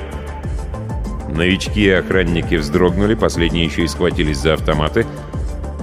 Новички 1.35 1.85
и 1.85 1.89
охранники 1.89 2.55
вздрогнули, 2.55 3.15
последние 3.15 3.65
еще 3.65 3.83
и 3.83 3.87
схватились 3.87 4.37
за 4.37 4.53
автоматы. 4.53 5.05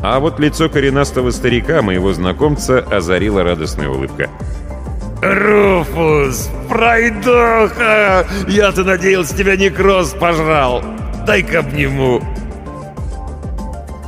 А 0.03 0.19
вот 0.21 0.39
лицо 0.41 0.69
коренастого 0.69 1.31
старика, 1.31 1.83
моего 1.83 2.13
знакомца, 2.13 2.79
озарила 2.79 3.43
радостная 3.43 3.89
улыбка. 3.89 4.31
«Руфус, 5.21 6.49
пройдоха! 6.69 8.27
Я-то 8.49 8.85
надеялся, 8.85 9.37
тебя 9.37 9.57
некроз 9.57 10.15
пожрал! 10.19 10.83
Дай-ка 11.27 11.59
обниму!» 11.59 12.23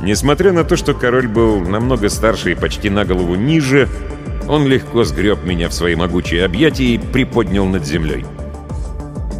Несмотря 0.01 0.51
на 0.51 0.63
то, 0.63 0.75
что 0.75 0.95
король 0.95 1.27
был 1.27 1.59
намного 1.59 2.09
старше 2.09 2.51
и 2.51 2.55
почти 2.55 2.89
на 2.89 3.05
голову 3.05 3.35
ниже, 3.35 3.87
он 4.49 4.67
легко 4.67 5.03
сгреб 5.03 5.43
меня 5.43 5.69
в 5.69 5.73
свои 5.73 5.95
могучие 5.95 6.43
объятия 6.43 6.95
и 6.95 6.97
приподнял 6.97 7.65
над 7.65 7.85
землей. 7.85 8.25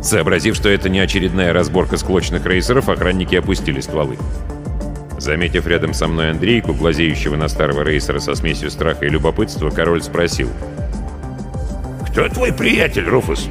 Сообразив, 0.04 0.56
что 0.56 0.68
это 0.68 0.90
не 0.90 1.00
очередная 1.00 1.54
разборка 1.54 1.96
склочных 1.96 2.46
рейсеров, 2.46 2.90
охранники 2.90 3.36
опустили 3.36 3.80
стволы. 3.80 4.18
Заметив 5.18 5.66
рядом 5.66 5.94
со 5.94 6.08
мной 6.08 6.32
Андрейку, 6.32 6.74
глазеющего 6.74 7.38
на 7.38 7.48
старого 7.48 7.84
рейсера 7.84 8.20
со 8.20 8.36
смесью 8.36 8.70
страха 8.70 9.06
и 9.06 9.10
любопытства, 9.10 9.70
король 9.70 10.04
спросил. 10.04 10.50
«Кто 12.10 12.28
твой 12.28 12.52
приятель, 12.52 13.06
Руфус?» 13.06 13.48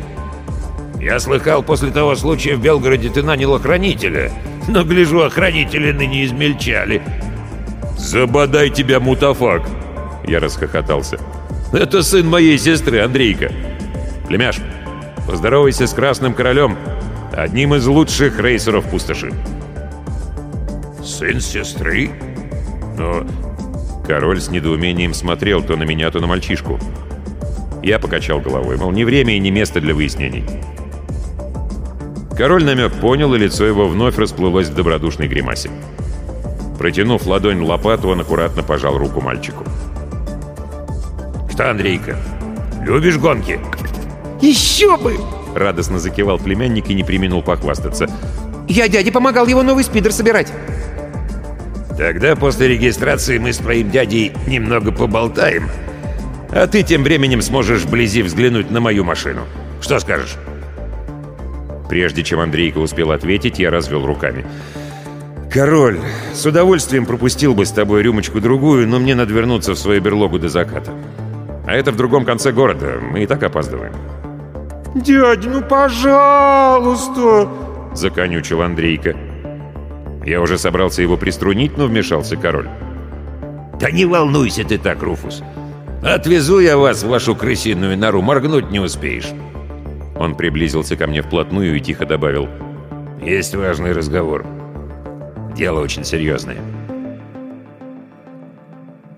«Я 1.01 1.19
слыхал, 1.19 1.63
после 1.63 1.91
того 1.91 2.15
случая 2.15 2.57
в 2.57 2.63
Белгороде 2.63 3.09
ты 3.09 3.23
нанял 3.23 3.55
охранителя, 3.55 4.31
но, 4.69 4.85
гляжу, 4.85 5.23
охранители 5.23 5.91
ныне 5.91 6.27
измельчали». 6.27 7.03
«Забодай 7.97 8.69
тебя, 8.69 9.01
мутафак!» 9.01 9.63
Я 10.27 10.39
расхохотался. 10.39 11.19
«Это 11.73 12.03
сын 12.03 12.29
моей 12.29 12.59
сестры, 12.59 13.01
Андрейка. 13.01 13.51
Племяш, 14.29 14.61
поздоровайся 15.27 15.87
с 15.87 15.93
Красным 15.93 16.35
Королем, 16.35 16.77
одним 17.33 17.75
из 17.75 17.87
лучших 17.87 18.39
рейсеров 18.41 18.89
пустоши». 18.91 19.33
«Сын 21.05 21.41
сестры? 21.41 22.11
Но...» 22.97 23.25
Король 24.07 24.41
с 24.41 24.51
недоумением 24.51 25.15
смотрел 25.15 25.63
то 25.63 25.77
на 25.77 25.85
меня, 25.85 26.11
то 26.11 26.21
на 26.21 26.27
мальчишку. 26.27 26.79
Я 27.83 27.99
покачал 27.99 28.41
головой, 28.41 28.77
мол, 28.77 28.93
не 28.93 29.05
время 29.05 29.37
и 29.37 29.39
не 29.39 29.51
место 29.51 29.81
для 29.81 29.95
выяснений. 29.95 30.45
Король 32.37 32.65
намек 32.65 32.93
понял, 32.95 33.35
и 33.35 33.39
лицо 33.39 33.65
его 33.65 33.87
вновь 33.87 34.17
расплылось 34.19 34.69
в 34.69 34.75
добродушной 34.75 35.29
гримасе. 35.29 35.71
Протянув 36.79 37.27
ладонь 37.27 37.63
лопату, 37.63 38.09
он 38.09 38.21
аккуратно 38.21 38.63
пожал 38.63 38.99
руку 38.99 39.21
мальчику. 39.21 39.65
«Что, 41.51 41.71
Андрейка, 41.71 42.17
любишь 42.85 43.19
гонки?» 43.19 43.61
Еще 44.43 44.97
бы! 44.97 45.17
Радостно 45.55 45.99
закивал 46.01 46.39
племянник 46.39 46.91
и 46.91 46.95
не 46.95 47.05
применил 47.05 47.43
похвастаться. 47.43 48.11
Я 48.69 48.89
дяде 48.89 49.13
помогал 49.13 49.47
его 49.47 49.63
новый 49.63 49.85
спидер 49.85 50.13
собирать. 50.13 50.53
Тогда 51.97 52.35
после 52.35 52.69
регистрации 52.69 53.39
мы 53.39 53.53
с 53.53 53.59
твоим 53.59 53.91
дядей 53.91 54.33
немного 54.47 54.91
поболтаем. 54.91 55.69
А 56.51 56.67
ты 56.67 56.83
тем 56.83 57.05
временем 57.05 57.41
сможешь 57.41 57.83
вблизи 57.83 58.23
взглянуть 58.23 58.71
на 58.71 58.81
мою 58.81 59.05
машину. 59.05 59.43
Что 59.81 60.01
скажешь? 60.01 60.37
Прежде 61.89 62.25
чем 62.25 62.41
Андрейка 62.41 62.79
успел 62.79 63.13
ответить, 63.13 63.59
я 63.59 63.71
развел 63.71 64.05
руками. 64.05 64.45
«Король, 65.53 66.01
с 66.33 66.47
удовольствием 66.47 67.05
пропустил 67.05 67.55
бы 67.55 67.67
с 67.67 67.71
тобой 67.71 68.03
рюмочку-другую, 68.03 68.89
но 68.89 68.99
мне 68.99 69.15
надо 69.15 69.35
вернуться 69.35 69.75
в 69.75 69.79
свою 69.79 70.01
берлогу 70.01 70.39
до 70.39 70.49
заката. 70.49 70.93
А 71.67 71.75
это 71.75 71.93
в 71.93 71.97
другом 71.97 72.25
конце 72.25 72.53
города, 72.53 72.99
мы 73.03 73.23
и 73.23 73.27
так 73.27 73.43
опаздываем». 73.43 73.93
«Дядя, 74.95 75.49
ну 75.49 75.63
пожалуйста!»— 75.63 77.49
законючил 77.95 78.63
Андрейка. 78.63 79.17
Я 80.25 80.41
уже 80.41 80.59
собрался 80.59 81.03
его 81.03 81.17
приструнить, 81.17 81.77
но 81.77 81.87
вмешался 81.87 82.37
король. 82.37 82.69
«Да 83.81 83.91
не 83.91 84.05
волнуйся 84.05 84.65
ты 84.65 84.79
так, 84.79 85.03
Руфус. 85.03 85.43
Отвезу 86.03 86.61
я 86.61 86.77
вас 86.77 87.03
в 87.03 87.09
вашу 87.09 87.35
крысиную 87.35 87.97
нору, 87.97 88.23
моргнуть 88.23 88.71
не 88.71 88.81
успеешь». 88.81 89.31
Он 90.17 90.37
приблизился 90.37 90.97
ко 90.97 91.07
мне 91.07 91.23
вплотную 91.23 91.77
и 91.77 91.81
тихо 91.81 92.05
добавил. 92.07 92.49
«Есть 93.21 93.55
важный 93.55 93.93
разговор. 93.93 94.45
Дело 95.57 95.81
очень 95.81 96.05
серьезное». 96.05 96.59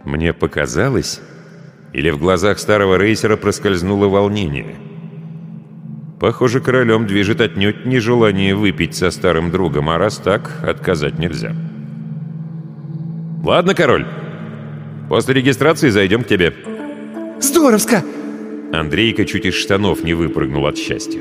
Мне 0.04 0.32
показалось, 0.32 1.20
или 1.92 2.10
в 2.10 2.18
глазах 2.18 2.58
старого 2.58 2.96
рейсера 2.96 3.36
проскользнуло 3.36 4.06
волнение. 4.06 4.76
Похоже, 6.24 6.60
королем 6.60 7.06
движет 7.06 7.42
отнюдь 7.42 7.84
нежелание 7.84 8.54
выпить 8.54 8.94
со 8.94 9.10
старым 9.10 9.50
другом, 9.50 9.90
а 9.90 9.98
раз 9.98 10.16
так, 10.16 10.52
отказать 10.62 11.18
нельзя. 11.18 11.54
«Ладно, 13.44 13.74
король, 13.74 14.06
после 15.10 15.34
регистрации 15.34 15.90
зайдем 15.90 16.24
к 16.24 16.26
тебе». 16.26 16.54
Здоровско! 17.40 18.02
Андрейка 18.72 19.26
чуть 19.26 19.44
из 19.44 19.52
штанов 19.52 20.02
не 20.02 20.14
выпрыгнул 20.14 20.66
от 20.66 20.78
счастья. 20.78 21.20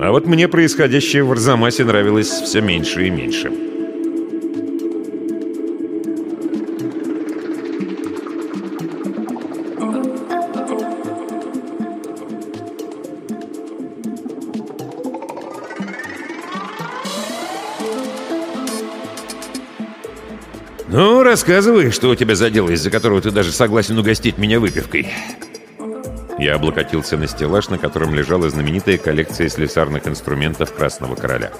А 0.00 0.10
вот 0.10 0.26
мне 0.26 0.46
происходящее 0.46 1.24
в 1.24 1.32
Арзамасе 1.32 1.86
нравилось 1.86 2.28
все 2.28 2.60
меньше 2.60 3.06
и 3.06 3.10
меньше. 3.10 3.50
«Ну, 20.92 21.22
рассказывай, 21.22 21.92
что 21.92 22.08
у 22.10 22.16
тебя 22.16 22.34
за 22.34 22.50
дело, 22.50 22.70
из-за 22.70 22.90
которого 22.90 23.20
ты 23.20 23.30
даже 23.30 23.52
согласен 23.52 23.96
угостить 23.96 24.38
меня 24.38 24.58
выпивкой». 24.58 25.08
Я 26.36 26.56
облокотился 26.56 27.16
на 27.16 27.28
стеллаж, 27.28 27.68
на 27.68 27.78
котором 27.78 28.12
лежала 28.12 28.50
знаменитая 28.50 28.98
коллекция 28.98 29.48
слесарных 29.48 30.08
инструментов 30.08 30.74
Красного 30.74 31.14
Короля. 31.14 31.52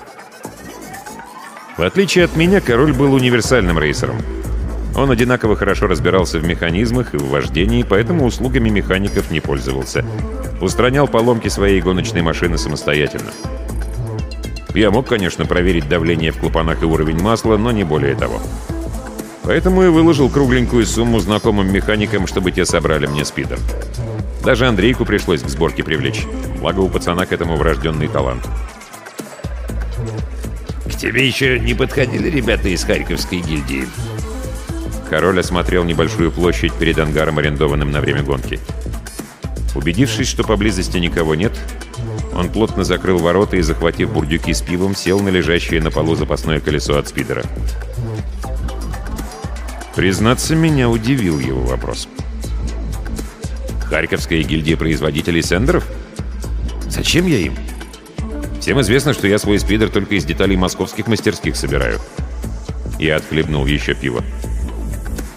В 1.76 1.82
отличие 1.82 2.24
от 2.24 2.34
меня, 2.34 2.60
король 2.60 2.92
был 2.92 3.14
универсальным 3.14 3.78
рейсером. 3.78 4.16
Он 4.96 5.12
одинаково 5.12 5.54
хорошо 5.54 5.86
разбирался 5.86 6.40
в 6.40 6.44
механизмах 6.44 7.14
и 7.14 7.18
в 7.18 7.28
вождении, 7.28 7.86
поэтому 7.88 8.26
услугами 8.26 8.68
механиков 8.68 9.30
не 9.30 9.40
пользовался. 9.40 10.04
Устранял 10.60 11.06
поломки 11.06 11.46
своей 11.46 11.80
гоночной 11.80 12.22
машины 12.22 12.58
самостоятельно. 12.58 13.30
Я 14.74 14.90
мог, 14.90 15.06
конечно, 15.06 15.46
проверить 15.46 15.88
давление 15.88 16.32
в 16.32 16.38
клапанах 16.38 16.82
и 16.82 16.86
уровень 16.86 17.20
масла, 17.20 17.56
но 17.56 17.70
не 17.70 17.84
более 17.84 18.16
того. 18.16 18.40
Поэтому 19.42 19.82
и 19.82 19.88
выложил 19.88 20.28
кругленькую 20.28 20.86
сумму 20.86 21.18
знакомым 21.18 21.72
механикам, 21.72 22.26
чтобы 22.26 22.52
те 22.52 22.64
собрали 22.64 23.06
мне 23.06 23.24
спидер. 23.24 23.58
Даже 24.44 24.66
Андрейку 24.66 25.04
пришлось 25.04 25.42
к 25.42 25.48
сборке 25.48 25.82
привлечь. 25.82 26.26
Благо 26.60 26.80
у 26.80 26.88
пацана 26.88 27.26
к 27.26 27.32
этому 27.32 27.56
врожденный 27.56 28.08
талант. 28.08 28.46
«К 30.86 30.94
тебе 30.94 31.26
еще 31.26 31.58
не 31.58 31.74
подходили 31.74 32.28
ребята 32.28 32.68
из 32.68 32.84
Харьковской 32.84 33.40
гильдии?» 33.40 33.86
Король 35.08 35.40
осмотрел 35.40 35.84
небольшую 35.84 36.30
площадь 36.30 36.72
перед 36.74 36.98
ангаром, 36.98 37.38
арендованным 37.38 37.90
на 37.90 38.00
время 38.00 38.22
гонки. 38.22 38.60
Убедившись, 39.74 40.28
что 40.28 40.44
поблизости 40.44 40.98
никого 40.98 41.34
нет, 41.34 41.52
он 42.34 42.48
плотно 42.48 42.84
закрыл 42.84 43.18
ворота 43.18 43.56
и, 43.56 43.62
захватив 43.62 44.12
бурдюки 44.12 44.52
с 44.52 44.62
пивом, 44.62 44.94
сел 44.94 45.20
на 45.20 45.28
лежащее 45.28 45.82
на 45.82 45.90
полу 45.90 46.14
запасное 46.14 46.60
колесо 46.60 46.96
от 46.96 47.08
спидера. 47.08 47.44
Признаться, 50.00 50.56
меня 50.56 50.88
удивил 50.88 51.38
его 51.38 51.60
вопрос. 51.60 52.08
Харьковская 53.84 54.42
гильдия 54.42 54.78
производителей 54.78 55.42
сендеров? 55.42 55.86
Зачем 56.88 57.26
я 57.26 57.36
им? 57.36 57.54
Всем 58.62 58.80
известно, 58.80 59.12
что 59.12 59.26
я 59.26 59.38
свой 59.38 59.60
спидер 59.60 59.90
только 59.90 60.14
из 60.14 60.24
деталей 60.24 60.56
московских 60.56 61.06
мастерских 61.06 61.54
собираю. 61.54 62.00
Я 62.98 63.16
отхлебнул 63.16 63.66
еще 63.66 63.92
пиво. 63.92 64.24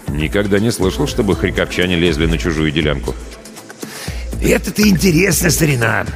Никогда 0.08 0.58
не 0.58 0.72
слышал, 0.72 1.06
чтобы 1.06 1.36
харьковчане 1.36 1.96
лезли 1.96 2.24
на 2.24 2.38
чужую 2.38 2.70
делянку. 2.70 3.14
«Это-то 4.42 4.88
интересно, 4.88 5.50
старина!» 5.50 6.06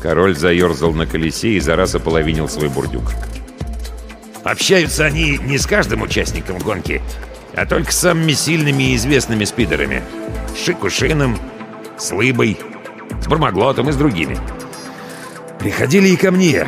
Король 0.00 0.36
заерзал 0.36 0.92
на 0.92 1.06
колесе 1.06 1.54
и 1.54 1.58
за 1.58 1.74
раз 1.74 1.96
ополовинил 1.96 2.48
свой 2.48 2.68
бурдюк. 2.68 3.12
Общаются 4.44 5.04
они 5.04 5.38
не 5.38 5.58
с 5.58 5.66
каждым 5.66 6.02
участником 6.02 6.58
гонки, 6.58 7.02
а 7.54 7.66
только 7.66 7.92
самыми 7.92 8.32
сильными 8.32 8.84
и 8.84 8.96
известными 8.96 9.44
спидерами. 9.44 10.02
С 10.54 10.64
Шикушином, 10.64 11.38
с 11.98 12.10
Лыбой, 12.12 12.58
с 13.20 13.26
Бармаглотом 13.26 13.88
и 13.88 13.92
с 13.92 13.96
другими. 13.96 14.38
Приходили 15.58 16.08
и 16.08 16.16
ко 16.16 16.30
мне. 16.30 16.66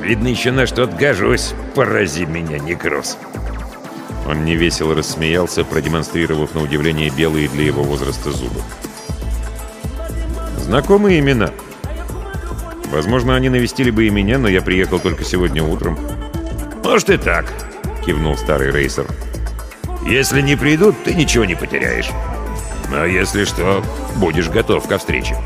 Видно, 0.00 0.28
еще 0.28 0.52
на 0.52 0.66
что-то 0.66 0.96
гожусь. 0.96 1.52
Порази 1.74 2.24
меня, 2.24 2.58
некроз. 2.58 3.18
Он 4.28 4.44
невесело 4.44 4.94
рассмеялся, 4.94 5.64
продемонстрировав 5.64 6.54
на 6.54 6.62
удивление 6.62 7.10
белые 7.10 7.48
для 7.48 7.64
его 7.64 7.82
возраста 7.82 8.32
зубы. 8.32 8.60
Знакомые 10.58 11.20
имена. 11.20 11.50
Возможно, 12.90 13.36
они 13.36 13.48
навестили 13.48 13.90
бы 13.90 14.06
и 14.06 14.10
меня, 14.10 14.38
но 14.38 14.48
я 14.48 14.62
приехал 14.62 14.98
только 14.98 15.24
сегодня 15.24 15.62
утром. 15.62 15.98
Может 16.82 17.10
и 17.10 17.16
так. 17.18 17.46
кивнул 18.04 18.36
старый 18.36 18.72
рейсер. 18.72 19.06
«Если 20.06 20.40
не 20.40 20.56
придут, 20.56 21.02
ты 21.04 21.14
ничего 21.14 21.44
не 21.44 21.54
потеряешь. 21.54 22.10
А 22.92 23.04
если 23.04 23.44
что, 23.44 23.84
будешь 24.16 24.48
готов 24.48 24.86
ко 24.86 24.98
встрече». 24.98 25.36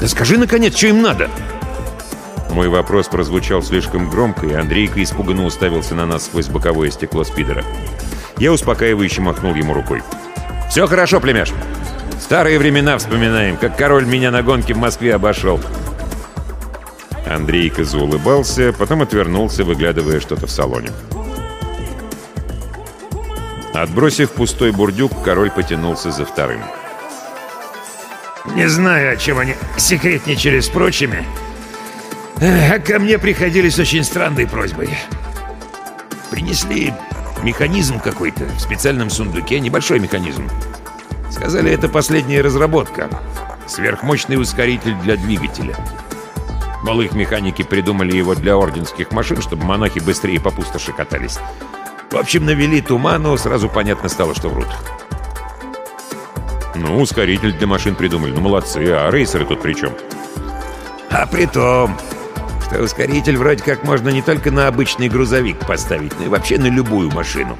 «Да 0.00 0.08
скажи, 0.08 0.38
наконец, 0.38 0.76
что 0.76 0.86
им 0.86 1.02
надо!» 1.02 1.28
Мой 2.50 2.68
вопрос 2.68 3.08
прозвучал 3.08 3.62
слишком 3.62 4.08
громко, 4.08 4.46
и 4.46 4.52
Андрейка 4.52 5.02
испуганно 5.02 5.44
уставился 5.44 5.96
на 5.96 6.06
нас 6.06 6.26
сквозь 6.26 6.46
боковое 6.46 6.90
стекло 6.90 7.24
спидера. 7.24 7.64
Я 8.38 8.52
успокаивающе 8.52 9.22
махнул 9.22 9.54
ему 9.54 9.74
рукой. 9.74 10.02
«Все 10.70 10.86
хорошо, 10.86 11.20
племяш. 11.20 11.52
Старые 12.20 12.60
времена 12.60 12.96
вспоминаем, 12.98 13.56
как 13.56 13.76
король 13.76 14.06
меня 14.06 14.30
на 14.30 14.42
гонке 14.44 14.74
в 14.74 14.78
Москве 14.78 15.14
обошел». 15.16 15.60
Андрейка 17.26 17.84
заулыбался, 17.84 18.72
потом 18.72 19.02
отвернулся, 19.02 19.64
выглядывая 19.64 20.20
что-то 20.20 20.46
в 20.46 20.50
салоне. 20.50 20.90
Отбросив 23.74 24.30
пустой 24.30 24.70
бурдюк, 24.70 25.10
король 25.24 25.50
потянулся 25.50 26.12
за 26.12 26.24
вторым. 26.24 26.62
«Не 28.54 28.68
знаю, 28.68 29.12
о 29.12 29.16
чем 29.16 29.40
они 29.40 29.56
секретничали 29.76 30.60
с 30.60 30.68
прочими, 30.68 31.26
а 32.40 32.78
ко 32.78 33.00
мне 33.00 33.18
приходили 33.18 33.68
с 33.68 33.78
очень 33.80 34.04
странной 34.04 34.46
просьбой. 34.46 34.90
Принесли 36.30 36.94
механизм 37.42 37.98
какой-то 37.98 38.44
в 38.44 38.60
специальном 38.60 39.10
сундуке, 39.10 39.58
небольшой 39.58 39.98
механизм. 39.98 40.48
Сказали, 41.32 41.72
это 41.72 41.88
последняя 41.88 42.42
разработка. 42.42 43.08
Сверхмощный 43.66 44.40
ускоритель 44.40 44.94
для 45.02 45.16
двигателя. 45.16 45.74
Мол, 46.84 47.00
их 47.00 47.12
механики 47.12 47.62
придумали 47.62 48.16
его 48.16 48.36
для 48.36 48.56
орденских 48.56 49.10
машин, 49.10 49.42
чтобы 49.42 49.64
монахи 49.64 49.98
быстрее 49.98 50.38
по 50.38 50.50
пустоши 50.50 50.92
катались. 50.92 51.38
В 52.14 52.16
общем, 52.16 52.46
навели 52.46 52.80
туману, 52.80 53.36
сразу 53.36 53.68
понятно 53.68 54.08
стало, 54.08 54.36
что 54.36 54.48
врут. 54.48 54.68
Ну, 56.76 57.00
ускоритель 57.00 57.52
для 57.52 57.66
машин 57.66 57.96
придумали, 57.96 58.30
ну 58.30 58.40
молодцы, 58.40 58.86
а 58.92 59.10
рейсеры 59.10 59.44
тут 59.44 59.60
при 59.60 59.72
чем? 59.72 59.92
А 61.10 61.26
при 61.26 61.46
том, 61.46 61.98
что 62.64 62.80
ускоритель 62.80 63.36
вроде 63.36 63.64
как 63.64 63.82
можно 63.82 64.10
не 64.10 64.22
только 64.22 64.52
на 64.52 64.68
обычный 64.68 65.08
грузовик 65.08 65.58
поставить, 65.66 66.16
но 66.20 66.26
и 66.26 66.28
вообще 66.28 66.56
на 66.56 66.66
любую 66.66 67.10
машину. 67.10 67.58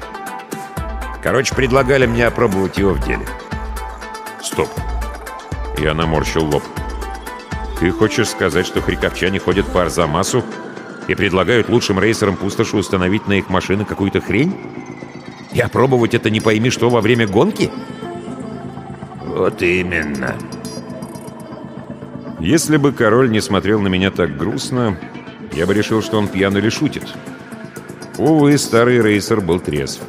Короче, 1.21 1.53
предлагали 1.53 2.05
мне 2.05 2.25
опробовать 2.25 2.77
его 2.77 2.93
в 2.93 3.05
деле. 3.05 3.27
Стоп. 4.41 4.69
Я 5.77 5.93
наморщил 5.93 6.45
лоб. 6.45 6.63
Ты 7.81 7.91
хочешь 7.91 8.29
сказать, 8.29 8.65
что 8.65 8.81
хриковчане 8.81 9.37
ходят 9.37 9.65
по 9.67 9.81
Арзамасу 9.81 10.45
и 11.07 11.15
предлагают 11.15 11.69
лучшим 11.69 11.99
рейсерам 11.99 12.35
пустоши 12.35 12.77
установить 12.77 13.27
на 13.27 13.33
их 13.33 13.49
машины 13.49 13.85
какую-то 13.85 14.21
хрень? 14.21 14.53
И 15.53 15.59
опробовать 15.59 16.13
это 16.13 16.29
не 16.29 16.41
пойми 16.41 16.69
что 16.69 16.89
во 16.89 17.01
время 17.01 17.27
гонки? 17.27 17.71
Вот 19.25 19.61
именно. 19.61 20.35
Если 22.39 22.77
бы 22.77 22.91
король 22.91 23.31
не 23.31 23.41
смотрел 23.41 23.81
на 23.81 23.87
меня 23.87 24.11
так 24.11 24.37
грустно, 24.37 24.97
я 25.53 25.65
бы 25.65 25.73
решил, 25.73 26.01
что 26.01 26.17
он 26.17 26.27
пьян 26.27 26.57
или 26.57 26.69
шутит. 26.69 27.03
Увы, 28.17 28.57
старый 28.57 29.01
рейсер 29.01 29.41
был 29.41 29.59
трезв. 29.59 30.01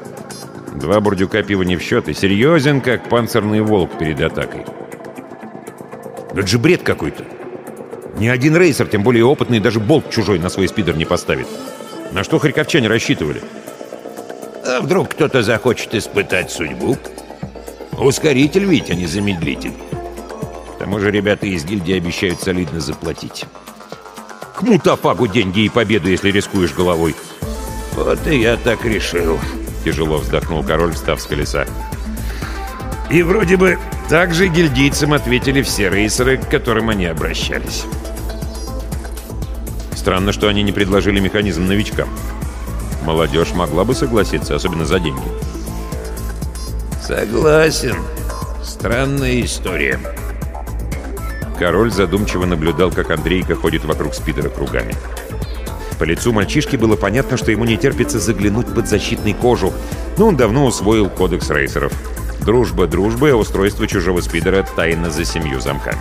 Два 0.75 1.01
бурдюка 1.01 1.43
пива 1.43 1.63
не 1.63 1.77
в 1.77 1.83
счет 1.83 2.09
и 2.09 2.15
серьезен, 2.15 2.81
как 2.81 3.09
панцирный 3.09 3.63
волк 3.63 3.99
перед 3.99 4.21
атакой. 4.21 4.65
Это 6.33 6.47
же 6.47 6.59
бред 6.59 6.83
какой-то. 6.83 7.25
Ни 8.19 8.29
один 8.29 8.57
рейсер, 8.57 8.87
тем 8.87 9.03
более 9.03 9.25
опытный, 9.25 9.61
даже 9.61 9.79
болт 9.79 10.11
чужой 10.11 10.39
на 10.39 10.49
свой 10.49 10.69
спидер 10.69 10.97
не 10.97 11.05
поставит. 11.05 11.47
На 12.13 12.25
что 12.25 12.39
харьковчане 12.39 12.89
рассчитывали? 12.89 13.43
А 14.65 14.81
вдруг 14.81 15.11
кто-то 15.11 15.43
захочет 15.43 15.95
испытать 15.95 16.51
судьбу? 16.51 16.97
Ускоритель 17.93 18.65
ведь, 18.65 18.91
а 18.91 18.95
не 18.95 19.07
замедлитель. 19.07 19.75
К 20.75 20.79
тому 20.79 20.99
же 20.99 21.11
ребята 21.11 21.47
из 21.47 21.65
гильдии 21.65 21.97
обещают 21.97 22.41
солидно 22.41 22.81
заплатить. 22.81 23.45
К 24.55 24.63
мутафагу 24.63 25.27
деньги 25.27 25.61
и 25.61 25.69
победу, 25.69 26.09
если 26.09 26.31
рискуешь 26.31 26.75
головой. 26.75 27.15
Вот 27.93 28.27
и 28.27 28.41
я 28.41 28.57
так 28.57 28.85
решил. 28.85 29.39
Тяжело 29.85 30.19
вздохнул 30.19 30.65
король, 30.65 30.93
встав 30.93 31.21
с 31.21 31.27
колеса. 31.27 31.67
И 33.11 33.23
вроде 33.23 33.57
бы 33.57 33.79
так 34.09 34.35
же 34.35 34.49
гильдийцам 34.49 35.13
ответили 35.13 35.63
все 35.63 35.91
рейсеры, 35.91 36.39
к 36.39 36.49
которым 36.49 36.91
они 36.91 37.07
обращались. 37.07 37.85
Странно, 39.95 40.33
что 40.33 40.49
они 40.49 40.63
не 40.63 40.73
предложили 40.73 41.19
механизм 41.19 41.67
новичкам. 41.67 42.09
Молодежь 43.03 43.53
могла 43.55 43.85
бы 43.85 43.95
согласиться, 43.95 44.55
особенно 44.55 44.85
за 44.85 45.01
деньги. 45.01 45.23
Согласен. 47.03 47.97
Странная 48.63 49.41
история. 49.43 49.99
Король 51.59 51.91
задумчиво 51.91 52.47
наблюдал, 52.47 52.91
как 52.91 53.11
Андрейка 53.11 53.55
ходит 53.57 53.85
вокруг 53.85 54.15
спидера 54.15 54.49
кругами. 54.49 54.95
По 55.99 56.05
лицу 56.05 56.33
мальчишки 56.33 56.77
было 56.77 56.95
понятно, 56.95 57.37
что 57.37 57.51
ему 57.51 57.65
не 57.65 57.77
терпится 57.77 58.19
заглянуть 58.19 58.73
под 58.73 58.87
защитный 58.87 59.33
кожу, 59.33 59.73
но 60.19 60.29
он 60.29 60.37
давно 60.37 60.67
усвоил 60.67 61.09
кодекс 61.09 61.49
рейсеров. 61.51 61.93
Дружба 62.41 62.87
дружбы, 62.87 63.31
а 63.31 63.37
устройство 63.37 63.87
чужого 63.87 64.21
спидера 64.21 64.67
тайно 64.77 65.11
за 65.11 65.25
семью 65.25 65.61
замками. 65.61 66.01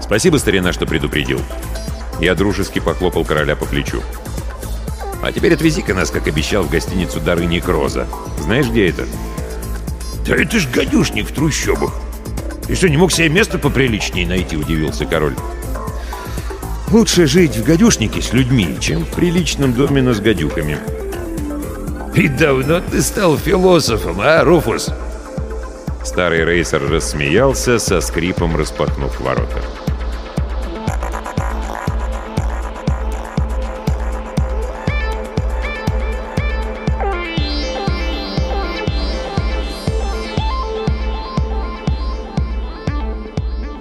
«Спасибо, 0.00 0.36
старина, 0.36 0.72
что 0.72 0.86
предупредил». 0.86 1.40
Я 2.20 2.34
дружески 2.34 2.78
похлопал 2.78 3.24
короля 3.24 3.56
по 3.56 3.64
плечу. 3.64 4.02
«А 5.22 5.32
теперь 5.32 5.54
отвези-ка 5.54 5.94
нас, 5.94 6.10
как 6.10 6.26
обещал, 6.26 6.64
в 6.64 6.70
гостиницу 6.70 7.20
Дарыни 7.20 7.60
Кроза. 7.60 8.06
Знаешь, 8.38 8.68
где 8.68 8.88
это?» 8.88 9.06
«Да 10.26 10.36
это 10.36 10.58
ж 10.60 10.68
гадюшник 10.68 11.28
в 11.28 11.32
трущобах. 11.32 11.94
И 12.68 12.74
что, 12.74 12.88
не 12.88 12.96
мог 12.96 13.10
себе 13.10 13.28
место 13.28 13.58
поприличнее 13.58 14.26
найти?»— 14.26 14.56
удивился 14.58 15.06
король. 15.06 15.34
«Лучше 16.90 17.26
жить 17.26 17.56
в 17.56 17.64
гадюшнике 17.64 18.20
с 18.20 18.32
людьми, 18.32 18.76
чем 18.80 19.04
в 19.04 19.08
приличном 19.08 19.72
доме, 19.72 20.02
но 20.02 20.12
с 20.12 20.20
гадюками». 20.20 20.78
«И 22.14 22.28
давно 22.28 22.80
ты 22.80 23.00
стал 23.00 23.38
философом, 23.38 24.20
а, 24.20 24.44
Руфус?» 24.44 24.90
Старый 26.04 26.44
рейсер 26.44 26.82
рассмеялся, 26.90 27.78
со 27.78 28.02
скрипом 28.02 28.54
распахнув 28.54 29.18
ворота. 29.20 29.62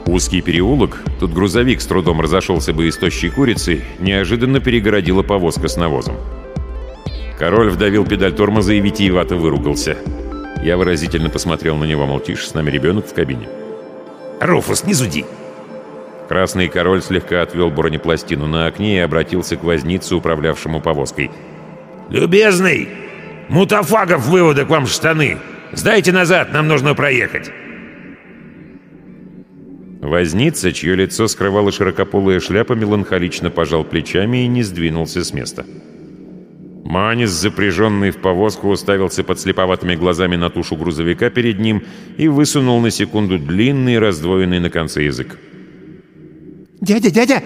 Узкий 0.06 0.42
переулок, 0.42 1.04
тут 1.20 1.34
грузовик 1.34 1.82
с 1.82 1.86
трудом 1.86 2.22
разошелся 2.22 2.74
бы 2.74 2.88
из 2.88 2.98
тощей 2.98 3.30
курицы, 3.30 3.84
неожиданно 4.00 4.60
перегородила 4.60 5.24
повозка 5.24 5.68
с 5.68 5.76
навозом. 5.76 6.16
Король 7.42 7.72
вдавил 7.72 8.06
педаль 8.06 8.34
тормоза 8.34 8.74
и 8.74 8.80
витиевато 8.80 9.36
выругался. 9.36 9.98
Я 10.64 10.78
выразительно 10.78 11.32
посмотрел 11.32 11.76
на 11.76 11.86
него, 11.86 12.06
мол, 12.06 12.20
тише, 12.20 12.46
с 12.46 12.54
нами 12.54 12.70
ребенок 12.70 13.08
в 13.08 13.16
кабине. 13.16 13.50
«Руфус, 14.40 14.84
не 14.84 14.94
зуди!» 14.94 15.26
Красный 16.30 16.68
король 16.68 17.02
слегка 17.02 17.42
отвел 17.42 17.72
бронепластину 17.72 18.46
на 18.46 18.68
окне 18.68 18.98
и 18.98 19.00
обратился 19.00 19.58
к 19.58 19.64
вознице, 19.64 20.14
управлявшему 20.14 20.82
повозкой. 20.82 21.32
«Любезный! 22.12 22.90
Мутафагов 23.50 24.28
выводок 24.28 24.70
вам 24.70 24.86
штаны! 24.86 25.40
Сдайте 25.72 26.12
назад, 26.12 26.54
нам 26.54 26.68
нужно 26.68 26.94
проехать!» 26.94 27.52
Возница, 30.00 30.72
чье 30.74 30.94
лицо 30.94 31.28
скрывала 31.28 31.72
широкополая 31.72 32.40
шляпа, 32.40 32.74
меланхолично 32.74 33.50
пожал 33.50 33.84
плечами 33.84 34.44
и 34.44 34.48
не 34.48 34.62
сдвинулся 34.62 35.24
с 35.24 35.34
места. 35.34 35.66
Манис, 36.84 37.30
запряженный 37.30 38.12
в 38.12 38.18
повозку, 38.18 38.70
уставился 38.70 39.24
под 39.24 39.40
слеповатыми 39.40 39.96
глазами 39.96 40.36
на 40.36 40.50
тушу 40.50 40.76
грузовика 40.76 41.30
перед 41.30 41.60
ним 41.60 41.84
и 42.18 42.28
высунул 42.28 42.82
на 42.82 42.92
секунду 42.92 43.38
длинный, 43.38 44.00
раздвоенный 44.00 44.60
на 44.60 44.70
конце 44.70 45.04
язык. 45.04 45.38
«Дядя, 46.82 47.12
дядя!» 47.12 47.44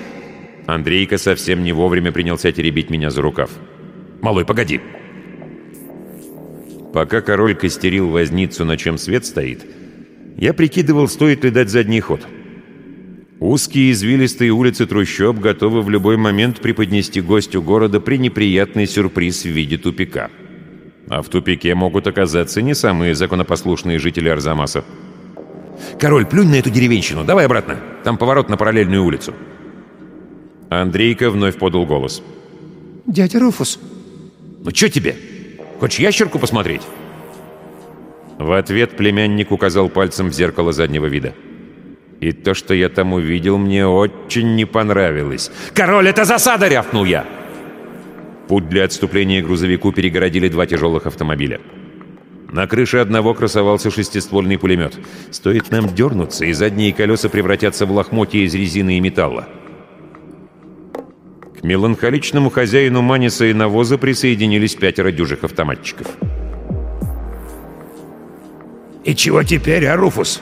Андрейка 0.65 1.17
совсем 1.17 1.63
не 1.63 1.73
вовремя 1.73 2.11
принялся 2.11 2.51
теребить 2.51 2.89
меня 2.89 3.09
за 3.11 3.21
рукав. 3.21 3.51
«Малой, 4.21 4.45
погоди!» 4.45 4.79
Пока 6.93 7.21
король 7.21 7.55
костерил 7.55 8.09
возницу, 8.09 8.63
на 8.63 8.77
чем 8.77 8.97
свет 8.97 9.25
стоит, 9.25 9.65
я 10.37 10.53
прикидывал, 10.53 11.09
стоит 11.09 11.43
ли 11.43 11.49
дать 11.49 11.69
задний 11.69 11.99
ход. 11.99 12.25
Узкие 13.39 13.91
извилистые 13.91 14.51
улицы 14.51 14.85
трущоб 14.85 15.39
готовы 15.39 15.81
в 15.81 15.89
любой 15.89 16.17
момент 16.17 16.61
преподнести 16.61 17.21
гостю 17.21 17.61
города 17.61 17.99
пренеприятный 17.99 18.87
сюрприз 18.87 19.43
в 19.43 19.49
виде 19.49 19.77
тупика. 19.77 20.29
А 21.09 21.21
в 21.21 21.29
тупике 21.29 21.75
могут 21.75 22.07
оказаться 22.07 22.61
не 22.61 22.73
самые 22.73 23.13
законопослушные 23.13 23.99
жители 23.99 24.29
Арзамаса. 24.29 24.83
«Король, 25.99 26.25
плюнь 26.25 26.49
на 26.49 26.55
эту 26.55 26.69
деревенщину, 26.69 27.25
давай 27.25 27.45
обратно. 27.45 27.77
Там 28.03 28.17
поворот 28.17 28.49
на 28.49 28.57
параллельную 28.57 29.03
улицу». 29.03 29.33
Андрейка 30.69 31.29
вновь 31.29 31.57
подал 31.57 31.85
голос. 31.85 32.23
Дядя 33.05 33.39
Руфус. 33.39 33.79
Ну 34.63 34.71
что 34.71 34.89
тебе? 34.89 35.15
Хочешь 35.79 35.99
ящерку 35.99 36.39
посмотреть? 36.39 36.81
В 38.39 38.51
ответ 38.51 38.97
племянник 38.97 39.51
указал 39.51 39.89
пальцем 39.89 40.29
в 40.29 40.33
зеркало 40.33 40.73
заднего 40.73 41.05
вида. 41.05 41.33
И 42.21 42.31
то, 42.31 42.53
что 42.53 42.73
я 42.73 42.89
там 42.89 43.13
увидел, 43.13 43.57
мне 43.57 43.85
очень 43.85 44.55
не 44.55 44.65
понравилось. 44.65 45.51
«Король, 45.73 46.07
это 46.07 46.25
засада!»— 46.25 46.67
рявкнул 46.69 47.05
я. 47.05 47.25
Путь 48.47 48.69
для 48.69 48.85
отступления 48.85 49.41
грузовику 49.41 49.91
перегородили 49.91 50.49
два 50.49 50.65
тяжелых 50.65 51.07
автомобиля. 51.07 51.59
На 52.51 52.67
крыше 52.67 52.99
одного 52.99 53.33
красовался 53.33 53.91
шестиствольный 53.91 54.57
пулемет. 54.57 54.97
Стоит 55.31 55.71
нам 55.71 55.93
дернуться, 55.93 56.45
и 56.45 56.53
задние 56.53 56.93
колеса 56.93 57.27
превратятся 57.27 57.85
в 57.85 57.91
лохмотья 57.91 58.39
из 58.41 58.53
резины 58.53 58.97
и 58.97 59.01
металла. 59.01 59.49
К 61.59 61.63
меланхоличному 61.63 62.49
хозяину 62.49 63.01
Маниса 63.01 63.45
и 63.45 63.53
навоза 63.53 63.97
присоединились 63.97 64.75
пятеро 64.75 65.11
дюжих 65.11 65.43
автоматчиков. 65.43 66.07
«И 69.03 69.15
чего 69.15 69.43
теперь, 69.43 69.85
Аруфус?» 69.87 70.41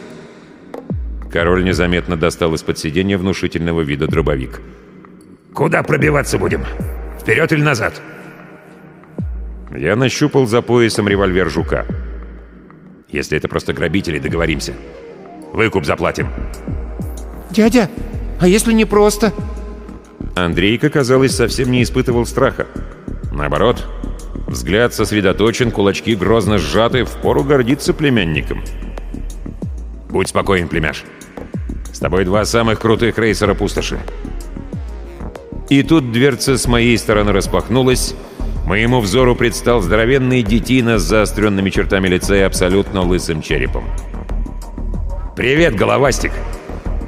Король 1.34 1.63
незаметно 1.63 2.15
достал 2.15 2.54
из-под 2.54 2.78
сиденья 2.78 3.17
внушительного 3.17 3.82
вида 3.82 4.06
дробовик. 4.06 4.62
«Куда 5.52 5.82
пробиваться 5.82 6.38
будем? 6.38 6.63
Вперед 7.19 7.52
или 7.52 7.63
назад?» 7.63 8.00
Я 9.76 9.96
нащупал 9.96 10.46
за 10.46 10.62
поясом 10.62 11.08
револьвер 11.08 11.50
жука. 11.50 11.88
Если 13.10 13.36
это 13.36 13.48
просто 13.48 13.74
грабители, 13.74 14.19
договоримся. 14.19 14.76
Выкуп 15.54 15.86
заплатим. 15.86 16.28
Дядя, 17.50 17.89
а 18.39 18.48
если 18.48 18.72
не 18.72 18.86
просто? 18.86 19.34
Андрейка, 20.36 20.91
казалось, 20.91 21.36
совсем 21.36 21.72
не 21.72 21.82
испытывал 21.82 22.28
страха. 22.28 22.67
Наоборот, 23.32 23.84
взгляд 24.46 24.93
сосредоточен, 24.93 25.72
кулачки 25.72 26.15
грозно 26.15 26.60
сжаты, 26.60 27.06
впору 27.06 27.43
гордиться 27.43 27.91
племянником. 27.96 28.63
«Будь 30.10 30.30
спокоен, 30.30 30.67
племяш. 30.67 31.04
Тобой 32.04 32.26
два 32.26 32.44
самых 32.44 32.82
крутых 32.82 33.18
рейсера 33.18 33.54
пустоши». 33.54 33.98
И 35.70 35.84
тут 35.84 36.12
дверца 36.12 36.58
с 36.58 36.68
моей 36.68 36.98
стороны 36.98 37.32
распахнулась, 37.32 38.13
Моему 38.66 39.00
взору 39.00 39.36
предстал 39.36 39.80
здоровенный 39.80 40.42
детина 40.42 40.98
с 40.98 41.04
заостренными 41.04 41.70
чертами 41.70 42.10
лица 42.10 42.36
и 42.36 42.42
абсолютно 42.42 43.02
лысым 43.02 43.42
черепом. 43.42 43.86
«Привет, 45.38 45.76
головастик!» 45.76 46.34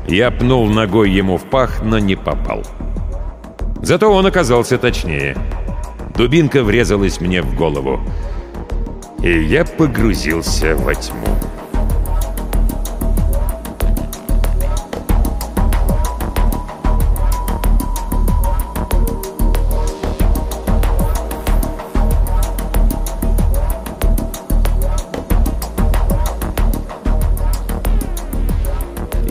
Я 0.07 0.31
пнул 0.31 0.67
ногой 0.67 1.11
ему 1.11 1.37
в 1.37 1.43
пах, 1.43 1.81
но 1.83 1.99
не 1.99 2.15
попал. 2.15 2.63
Зато 3.81 4.09
он 4.09 4.25
оказался 4.25 4.77
точнее. 4.77 5.35
Дубинка 6.15 6.63
врезалась 6.63 7.19
мне 7.19 7.41
в 7.41 7.53
голову. 7.53 7.99
И 9.21 9.43
я 9.43 9.65
погрузился 9.65 10.75
во 10.77 10.95
тьму. 10.95 11.27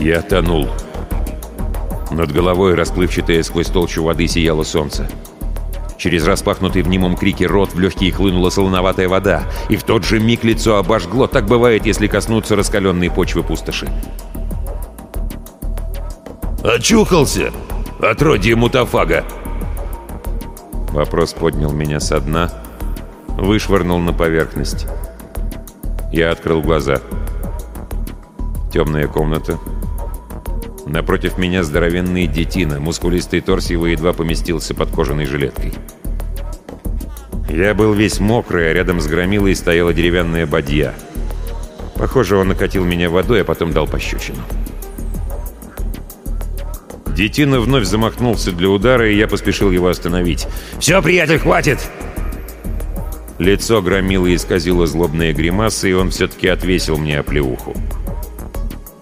Я 0.05 0.21
тонул. 0.21 0.67
Над 2.11 2.31
головой, 2.31 2.75
расплывчатое 2.75 3.41
сквозь 3.41 3.69
толщу 3.69 4.03
воды, 4.03 4.27
сияло 4.27 4.61
солнце. 4.61 5.09
Через 5.97 6.27
распахнутый 6.27 6.83
в 6.83 6.87
немом 6.87 7.15
крике 7.17 7.47
рот 7.47 7.73
в 7.73 7.79
легкие 7.79 8.11
хлынула 8.11 8.51
солоноватая 8.51 9.09
вода, 9.09 9.45
и 9.67 9.75
в 9.75 9.81
тот 9.81 10.05
же 10.05 10.19
миг 10.19 10.43
лицо 10.43 10.77
обожгло. 10.77 11.25
Так 11.25 11.47
бывает, 11.47 11.87
если 11.87 12.05
коснуться 12.05 12.55
раскаленной 12.55 13.09
почвы 13.09 13.41
пустоши. 13.41 13.89
«Очухался! 16.63 17.51
Отродье 17.99 18.55
мутафага!» 18.55 19.25
Вопрос 20.91 21.33
поднял 21.33 21.71
меня 21.71 21.99
со 21.99 22.19
дна, 22.19 22.51
вышвырнул 23.39 23.97
на 23.97 24.13
поверхность. 24.13 24.85
Я 26.11 26.29
открыл 26.29 26.61
глаза. 26.61 26.97
Темная 28.71 29.07
комната, 29.07 29.57
Напротив 30.85 31.37
меня 31.37 31.63
здоровенный 31.63 32.27
детина, 32.27 32.79
мускулистый 32.79 33.41
торс 33.41 33.71
его 33.71 33.87
едва 33.87 34.13
поместился 34.13 34.75
под 34.75 34.91
кожаной 34.91 35.25
жилеткой. 35.25 35.73
Я 37.49 37.73
был 37.73 37.93
весь 37.93 38.19
мокрый, 38.19 38.69
а 38.69 38.73
рядом 38.73 39.01
с 39.01 39.07
громилой 39.07 39.55
стояла 39.55 39.93
деревянная 39.93 40.45
бадья. 40.45 40.93
Похоже, 41.95 42.37
он 42.37 42.49
накатил 42.49 42.83
меня 42.83 43.09
водой, 43.09 43.41
а 43.41 43.45
потом 43.45 43.71
дал 43.71 43.87
пощечину. 43.87 44.39
Детина 47.15 47.61
вновь 47.61 47.85
замахнулся 47.85 48.51
для 48.51 48.69
удара, 48.69 49.09
и 49.09 49.15
я 49.15 49.27
поспешил 49.27 49.71
его 49.71 49.87
остановить. 49.87 50.47
«Все, 50.79 51.01
приятель, 51.01 51.39
хватит!» 51.39 51.79
Лицо 53.39 53.81
громилы 53.81 54.35
исказило 54.35 54.85
злобные 54.85 55.33
гримасы, 55.33 55.91
и 55.91 55.93
он 55.93 56.09
все-таки 56.11 56.47
отвесил 56.47 56.97
мне 56.97 57.19
оплеуху. 57.19 57.73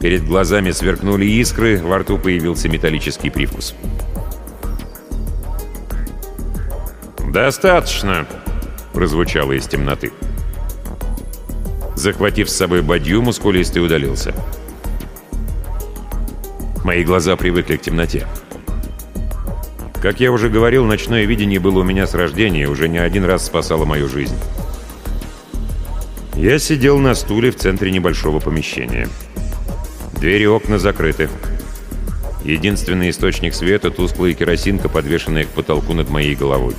Перед 0.03 0.27
глазами 0.27 0.71
сверкнули 0.71 1.25
искры, 1.25 1.77
во 1.77 1.99
рту 1.99 2.17
появился 2.17 2.67
металлический 2.67 3.29
привкус. 3.29 3.73
«Достаточно!»— 7.31 8.27
прозвучало 8.93 9.53
из 9.53 9.65
темноты. 9.65 10.11
Захватив 11.95 12.49
с 12.49 12.53
собой 12.53 12.81
бадью, 12.81 13.21
мускулистый 13.21 13.81
удалился. 13.81 14.33
Мои 16.83 17.05
глаза 17.05 17.37
привыкли 17.37 17.77
к 17.77 17.81
темноте. 17.81 18.27
Как 20.01 20.19
я 20.19 20.33
уже 20.33 20.49
говорил, 20.49 20.83
ночное 20.83 21.23
видение 21.23 21.61
было 21.61 21.79
у 21.79 21.83
меня 21.83 22.07
с 22.07 22.13
рождения, 22.13 22.67
уже 22.67 22.89
не 22.89 22.97
один 22.97 23.23
раз 23.23 23.45
спасало 23.45 23.85
мою 23.85 24.09
жизнь. 24.09 24.35
Я 26.35 26.59
сидел 26.59 26.99
на 26.99 27.15
стуле 27.15 27.51
в 27.51 27.55
центре 27.55 27.89
небольшого 27.89 28.41
помещения. 28.41 29.07
Двери 30.23 30.43
и 30.43 30.47
окна 30.47 30.79
закрыты. 30.79 31.29
Единственный 32.45 33.09
источник 33.09 33.53
света— 33.53 33.91
тусклая 33.91 34.33
керосинка, 34.33 34.88
подвешенная 34.88 35.43
к 35.43 35.49
потолку 35.49 35.91
над 35.91 36.09
моей 36.09 36.33
головой. 36.33 36.75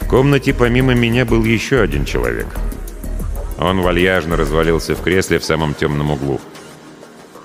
В 0.00 0.08
комнате 0.08 0.52
помимо 0.52 0.92
меня 0.92 1.24
был 1.24 1.44
еще 1.44 1.80
один 1.80 2.04
человек. 2.04 2.48
Он 3.60 3.80
вальяжно 3.80 4.36
развалился 4.36 4.96
в 4.96 5.02
кресле 5.02 5.38
в 5.38 5.44
самом 5.44 5.74
темном 5.74 6.10
углу. 6.10 6.40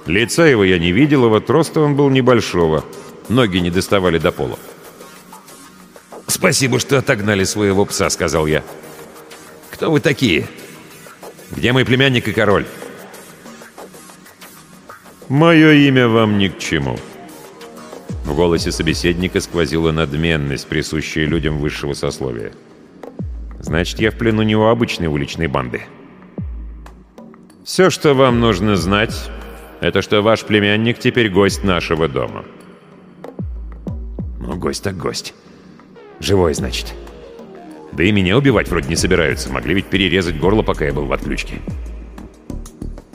Лица 0.07 0.47
его 0.47 0.63
я 0.63 0.79
не 0.79 0.91
видел, 0.91 1.25
а 1.25 1.27
вот 1.27 1.47
роста 1.51 1.81
он 1.81 1.95
был 1.95 2.09
небольшого. 2.09 2.83
Ноги 3.27 3.59
не 3.59 3.69
доставали 3.69 4.17
до 4.17 4.31
пола. 4.31 4.57
«Спасибо, 6.25 6.79
что 6.79 6.97
отогнали 6.97 7.43
своего 7.43 7.85
пса»,— 7.85 8.09
сказал 8.09 8.47
я. 8.47 8.63
«Кто 9.69 9.91
вы 9.91 9.99
такие? 9.99 10.47
Где 11.51 11.71
мой 11.71 11.85
племянник 11.85 12.27
и 12.27 12.33
король?» 12.33 12.65
«Мое 15.29 15.73
имя 15.73 16.07
вам 16.07 16.39
ни 16.39 16.47
к 16.47 16.57
чему». 16.57 16.97
В 18.25 18.35
голосе 18.35 18.71
собеседника 18.71 19.39
сквозила 19.39 19.91
надменность, 19.91 20.67
присущая 20.67 21.27
людям 21.27 21.59
высшего 21.59 21.93
сословия. 21.93 22.51
«Значит, 23.59 23.99
я 23.99 24.09
в 24.09 24.15
плену 24.15 24.41
не 24.41 24.55
у 24.55 24.63
обычной 24.63 25.05
уличной 25.05 25.45
банды». 25.45 25.83
«Все, 27.63 27.91
что 27.91 28.15
вам 28.15 28.39
нужно 28.39 28.75
знать, 28.75 29.29
это 29.81 30.01
что 30.01 30.23
ваш 30.23 30.45
племянник 30.45 30.97
теперь 30.97 31.29
гость 31.29 31.63
нашего 31.63 32.07
дома». 32.07 32.43
«Ну, 34.39 34.55
гость 34.55 34.83
так 34.83 34.97
гость. 34.97 35.35
Живой, 36.19 36.55
значит». 36.55 36.95
Да 37.91 38.03
и 38.03 38.11
меня 38.11 38.35
убивать 38.35 38.67
вроде 38.67 38.89
не 38.89 38.95
собираются. 38.95 39.51
Могли 39.51 39.75
ведь 39.75 39.85
перерезать 39.85 40.39
горло, 40.39 40.63
пока 40.63 40.85
я 40.85 40.93
был 40.93 41.05
в 41.05 41.13
отключке. 41.13 41.59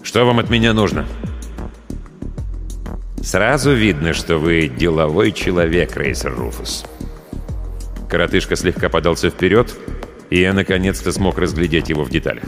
«Что 0.04 0.24
вам 0.24 0.38
от 0.38 0.48
меня 0.48 0.72
нужно?» 0.74 1.06
Сразу 3.24 3.72
видно, 3.72 4.12
что 4.12 4.36
вы 4.36 4.68
деловой 4.68 5.32
человек, 5.32 5.96
Рейсер 5.96 6.34
Руфус. 6.34 6.84
Коротышка 8.06 8.54
слегка 8.54 8.90
подался 8.90 9.30
вперед, 9.30 9.74
и 10.28 10.40
я 10.40 10.52
наконец-то 10.52 11.10
смог 11.10 11.38
разглядеть 11.38 11.88
его 11.88 12.04
в 12.04 12.10
деталях. 12.10 12.44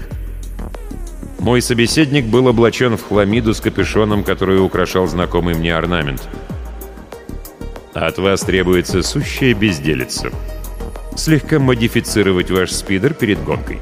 Мой 1.38 1.62
собеседник 1.62 2.26
был 2.26 2.46
облачен 2.46 2.98
в 2.98 3.08
хламиду 3.08 3.54
с 3.54 3.60
капюшоном, 3.62 4.22
который 4.22 4.62
украшал 4.62 5.06
знакомый 5.06 5.54
мне 5.54 5.74
орнамент. 5.74 6.28
От 7.94 8.18
вас 8.18 8.42
требуется 8.42 9.02
сущая 9.02 9.54
безделица. 9.54 10.30
Слегка 11.16 11.58
модифицировать 11.58 12.50
ваш 12.50 12.70
спидер 12.70 13.14
перед 13.14 13.42
гонкой. 13.42 13.80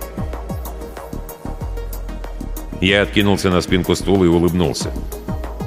Я 2.81 3.03
откинулся 3.03 3.51
на 3.51 3.61
спинку 3.61 3.97
стула 3.97 4.25
и 4.25 4.29
улыбнулся. 4.29 4.93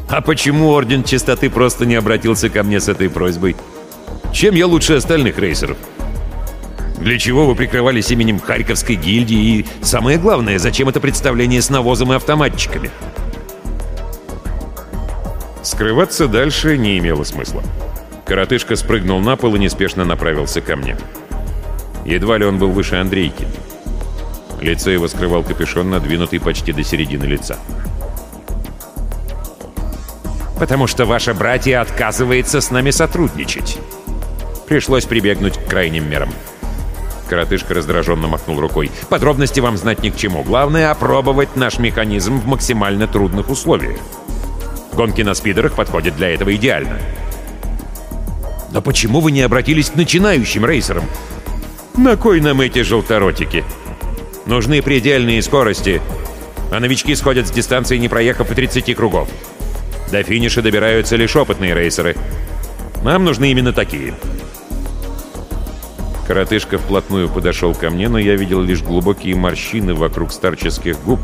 А 0.10 0.22
почему 0.22 0.70
Орден 0.70 1.04
Чистоты 1.04 1.50
просто 1.50 1.86
не 1.86 1.96
обратился 1.96 2.50
ко 2.50 2.64
мне 2.64 2.80
с 2.80 2.88
этой 2.88 3.10
просьбой? 3.10 3.58
Чем 4.32 4.56
я 4.56 4.66
лучше 4.66 4.94
остальных 4.94 5.38
рейсеров? 5.38 5.78
Для 6.98 7.20
чего 7.20 7.46
вы 7.46 7.56
прикрывались 7.56 8.10
именем 8.12 8.40
Харьковской 8.40 8.96
гильдии? 8.96 9.60
И 9.60 9.66
самое 9.82 10.18
главное, 10.18 10.60
зачем 10.60 10.90
это 10.90 11.00
представление 11.00 11.62
с 11.62 11.70
навозом 11.70 12.14
и 12.14 12.16
автоматчиками? 12.16 12.90
Скрываться 15.62 16.28
дальше 16.28 16.78
не 16.78 16.98
имело 16.98 17.24
смысла. 17.24 17.62
Коротышка 18.26 18.76
спрыгнул 18.76 19.20
на 19.20 19.36
пол 19.36 19.56
и 19.56 19.60
неспешно 19.60 20.06
направился 20.06 20.62
ко 20.62 20.76
мне. 20.76 20.98
Едва 22.06 22.38
ли 22.38 22.46
он 22.46 22.58
был 22.58 22.72
выше 22.72 22.96
Андрейки. 22.96 23.48
Лицо 24.62 24.90
его 24.90 25.08
скрывал 25.08 25.44
капюшон, 25.44 25.90
надвинутый 25.90 26.40
почти 26.40 26.72
до 26.72 26.84
середины 26.84 27.26
лица. 27.26 27.60
«Потому 30.60 30.88
что 30.88 31.06
ваше 31.06 31.34
братья 31.34 31.82
отказывается 31.82 32.62
с 32.62 32.72
нами 32.72 32.92
сотрудничать. 32.92 33.78
Пришлось 34.68 35.06
прибегнуть 35.06 35.58
к 35.58 35.70
крайним 35.70 36.10
мерам». 36.10 36.30
Коротышка 37.28 37.74
раздраженно 37.74 38.28
махнул 38.28 38.60
рукой. 38.60 38.90
«Подробности 39.10 39.60
вам 39.60 39.78
знать 39.78 40.02
ни 40.02 40.10
к 40.10 40.18
чему. 40.18 40.44
Главное— 40.44 40.92
опробовать 40.92 41.56
наш 41.56 41.78
механизм 41.78 42.40
в 42.40 42.48
максимально 42.48 43.08
трудных 43.08 43.50
условиях. 43.50 44.00
Гонки 44.94 45.22
на 45.22 45.34
спидерах 45.34 45.74
подходят 45.74 46.16
для 46.16 46.30
этого 46.34 46.56
идеально». 46.56 47.00
«Но 48.72 48.82
почему 48.82 49.22
вы 49.22 49.32
не 49.32 49.42
обратились 49.42 49.90
к 49.90 49.96
начинающим 49.96 50.66
рейсерам?» 50.66 51.04
«На 51.96 52.16
кой 52.16 52.42
нам 52.42 52.62
эти 52.62 52.84
желторотики? 52.84 53.64
Нужны 54.46 54.82
предельные 54.82 55.42
скорости, 55.42 56.02
а 56.72 56.80
новички 56.80 57.16
сходят 57.16 57.48
с 57.48 57.52
дистанции, 57.52 57.98
не 57.98 58.08
проехав 58.08 58.52
и 58.52 58.56
30 58.56 58.96
кругов. 58.96 59.30
До 60.12 60.24
финиша 60.24 60.62
добираются 60.62 61.16
лишь 61.16 61.36
опытные 61.36 61.74
рейсеры. 61.74 62.16
Нам 63.04 63.26
нужны 63.26 63.52
именно 63.52 63.74
такие». 63.74 64.14
Коротышка 66.28 66.78
вплотную 66.78 67.30
подошел 67.30 67.74
ко 67.74 67.90
мне, 67.90 68.10
но 68.10 68.18
я 68.20 68.36
видел 68.36 68.62
лишь 68.62 68.84
глубокие 68.84 69.36
морщины 69.36 69.94
вокруг 69.94 70.34
старческих 70.34 71.02
губ 71.04 71.22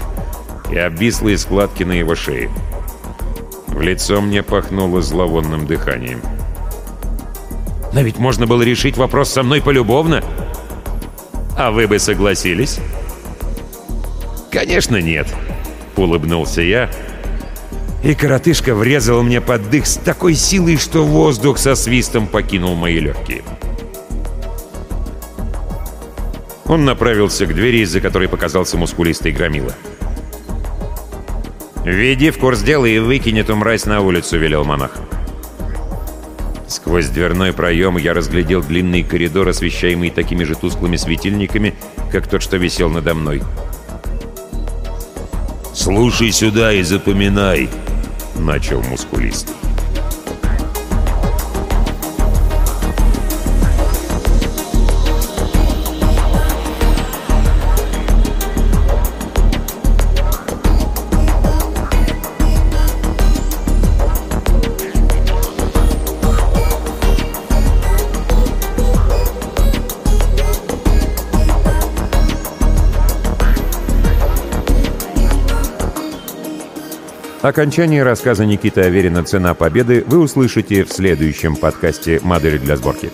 и 0.72 0.78
обвислые 0.78 1.38
складки 1.38 1.84
на 1.84 1.91
его 1.91 2.15
шее. 2.15 2.50
В 3.67 3.82
лицо 3.82 4.22
мне 4.22 4.43
пахнуло 4.43 5.02
зловонным 5.02 5.67
дыханием. 5.67 6.22
«Но 7.91 8.02
ведь 8.02 8.17
можно 8.17 8.48
было 8.48 8.62
решить 8.62 8.96
вопрос 8.96 9.30
со 9.30 9.43
мной 9.43 9.62
полюбовно. 9.62 10.24
А 11.58 11.72
вы 11.72 11.88
бы 11.88 12.00
согласились?» 12.00 12.80
«Конечно 14.52 15.02
нет»,— 15.02 15.28
улыбнулся 15.98 16.62
я. 16.62 16.89
И 18.04 18.16
коротышка 18.16 18.76
врезал 18.76 19.24
мне 19.24 19.39
под 19.39 19.70
дых 19.70 19.88
с 19.88 19.96
такой 19.96 20.36
силой, 20.36 20.78
что 20.78 21.06
воздух 21.06 21.58
со 21.58 21.74
свистом 21.74 22.28
покинул 22.28 22.76
мои 22.76 23.00
легкие. 23.00 23.44
Он 26.66 26.84
направился 26.84 27.46
к 27.46 27.54
двери, 27.54 27.80
из-за 27.80 28.02
которой 28.02 28.28
показался 28.28 28.78
мускулистый 28.78 29.32
громила. 29.32 29.74
«Введи 31.86 32.30
в 32.32 32.39
курс 32.39 32.62
дела 32.62 32.86
и 32.86 33.00
выкинь 33.00 33.39
эту 33.39 33.56
мразь 33.56 33.86
на 33.86 34.02
улицу»,— 34.02 34.38
велел 34.39 34.66
монах. 34.66 34.92
Сквозь 36.68 37.08
дверной 37.08 37.54
проем 37.54 37.98
я 37.98 38.13
разглядел 38.13 38.62
длинный 38.63 39.04
коридор, 39.04 39.48
освещаемый 39.48 40.10
такими 40.10 40.44
же 40.44 40.56
тусклыми 40.56 40.96
светильниками, 40.96 41.76
как 42.12 42.28
тот, 42.28 42.42
что 42.42 42.58
висел 42.58 42.89
надо 42.89 43.13
мной. 43.13 43.42
«Слушай 45.74 46.32
сюда 46.32 46.74
и 46.74 46.82
запоминай»,— 46.82 47.70
начал 48.36 48.82
мускулист. 48.84 49.62
Окончание 77.43 78.03
рассказа 78.03 78.45
Никиты 78.45 78.79
Аверина 78.79 79.21
«Цена 79.25 79.53
победы» 79.53 80.06
вы 80.08 80.19
услышите 80.19 80.86
в 80.86 80.93
следующем 80.93 81.58
подкасте 81.58 82.21
«Модели 82.23 82.58
для 82.58 82.77
сборки». 82.77 83.12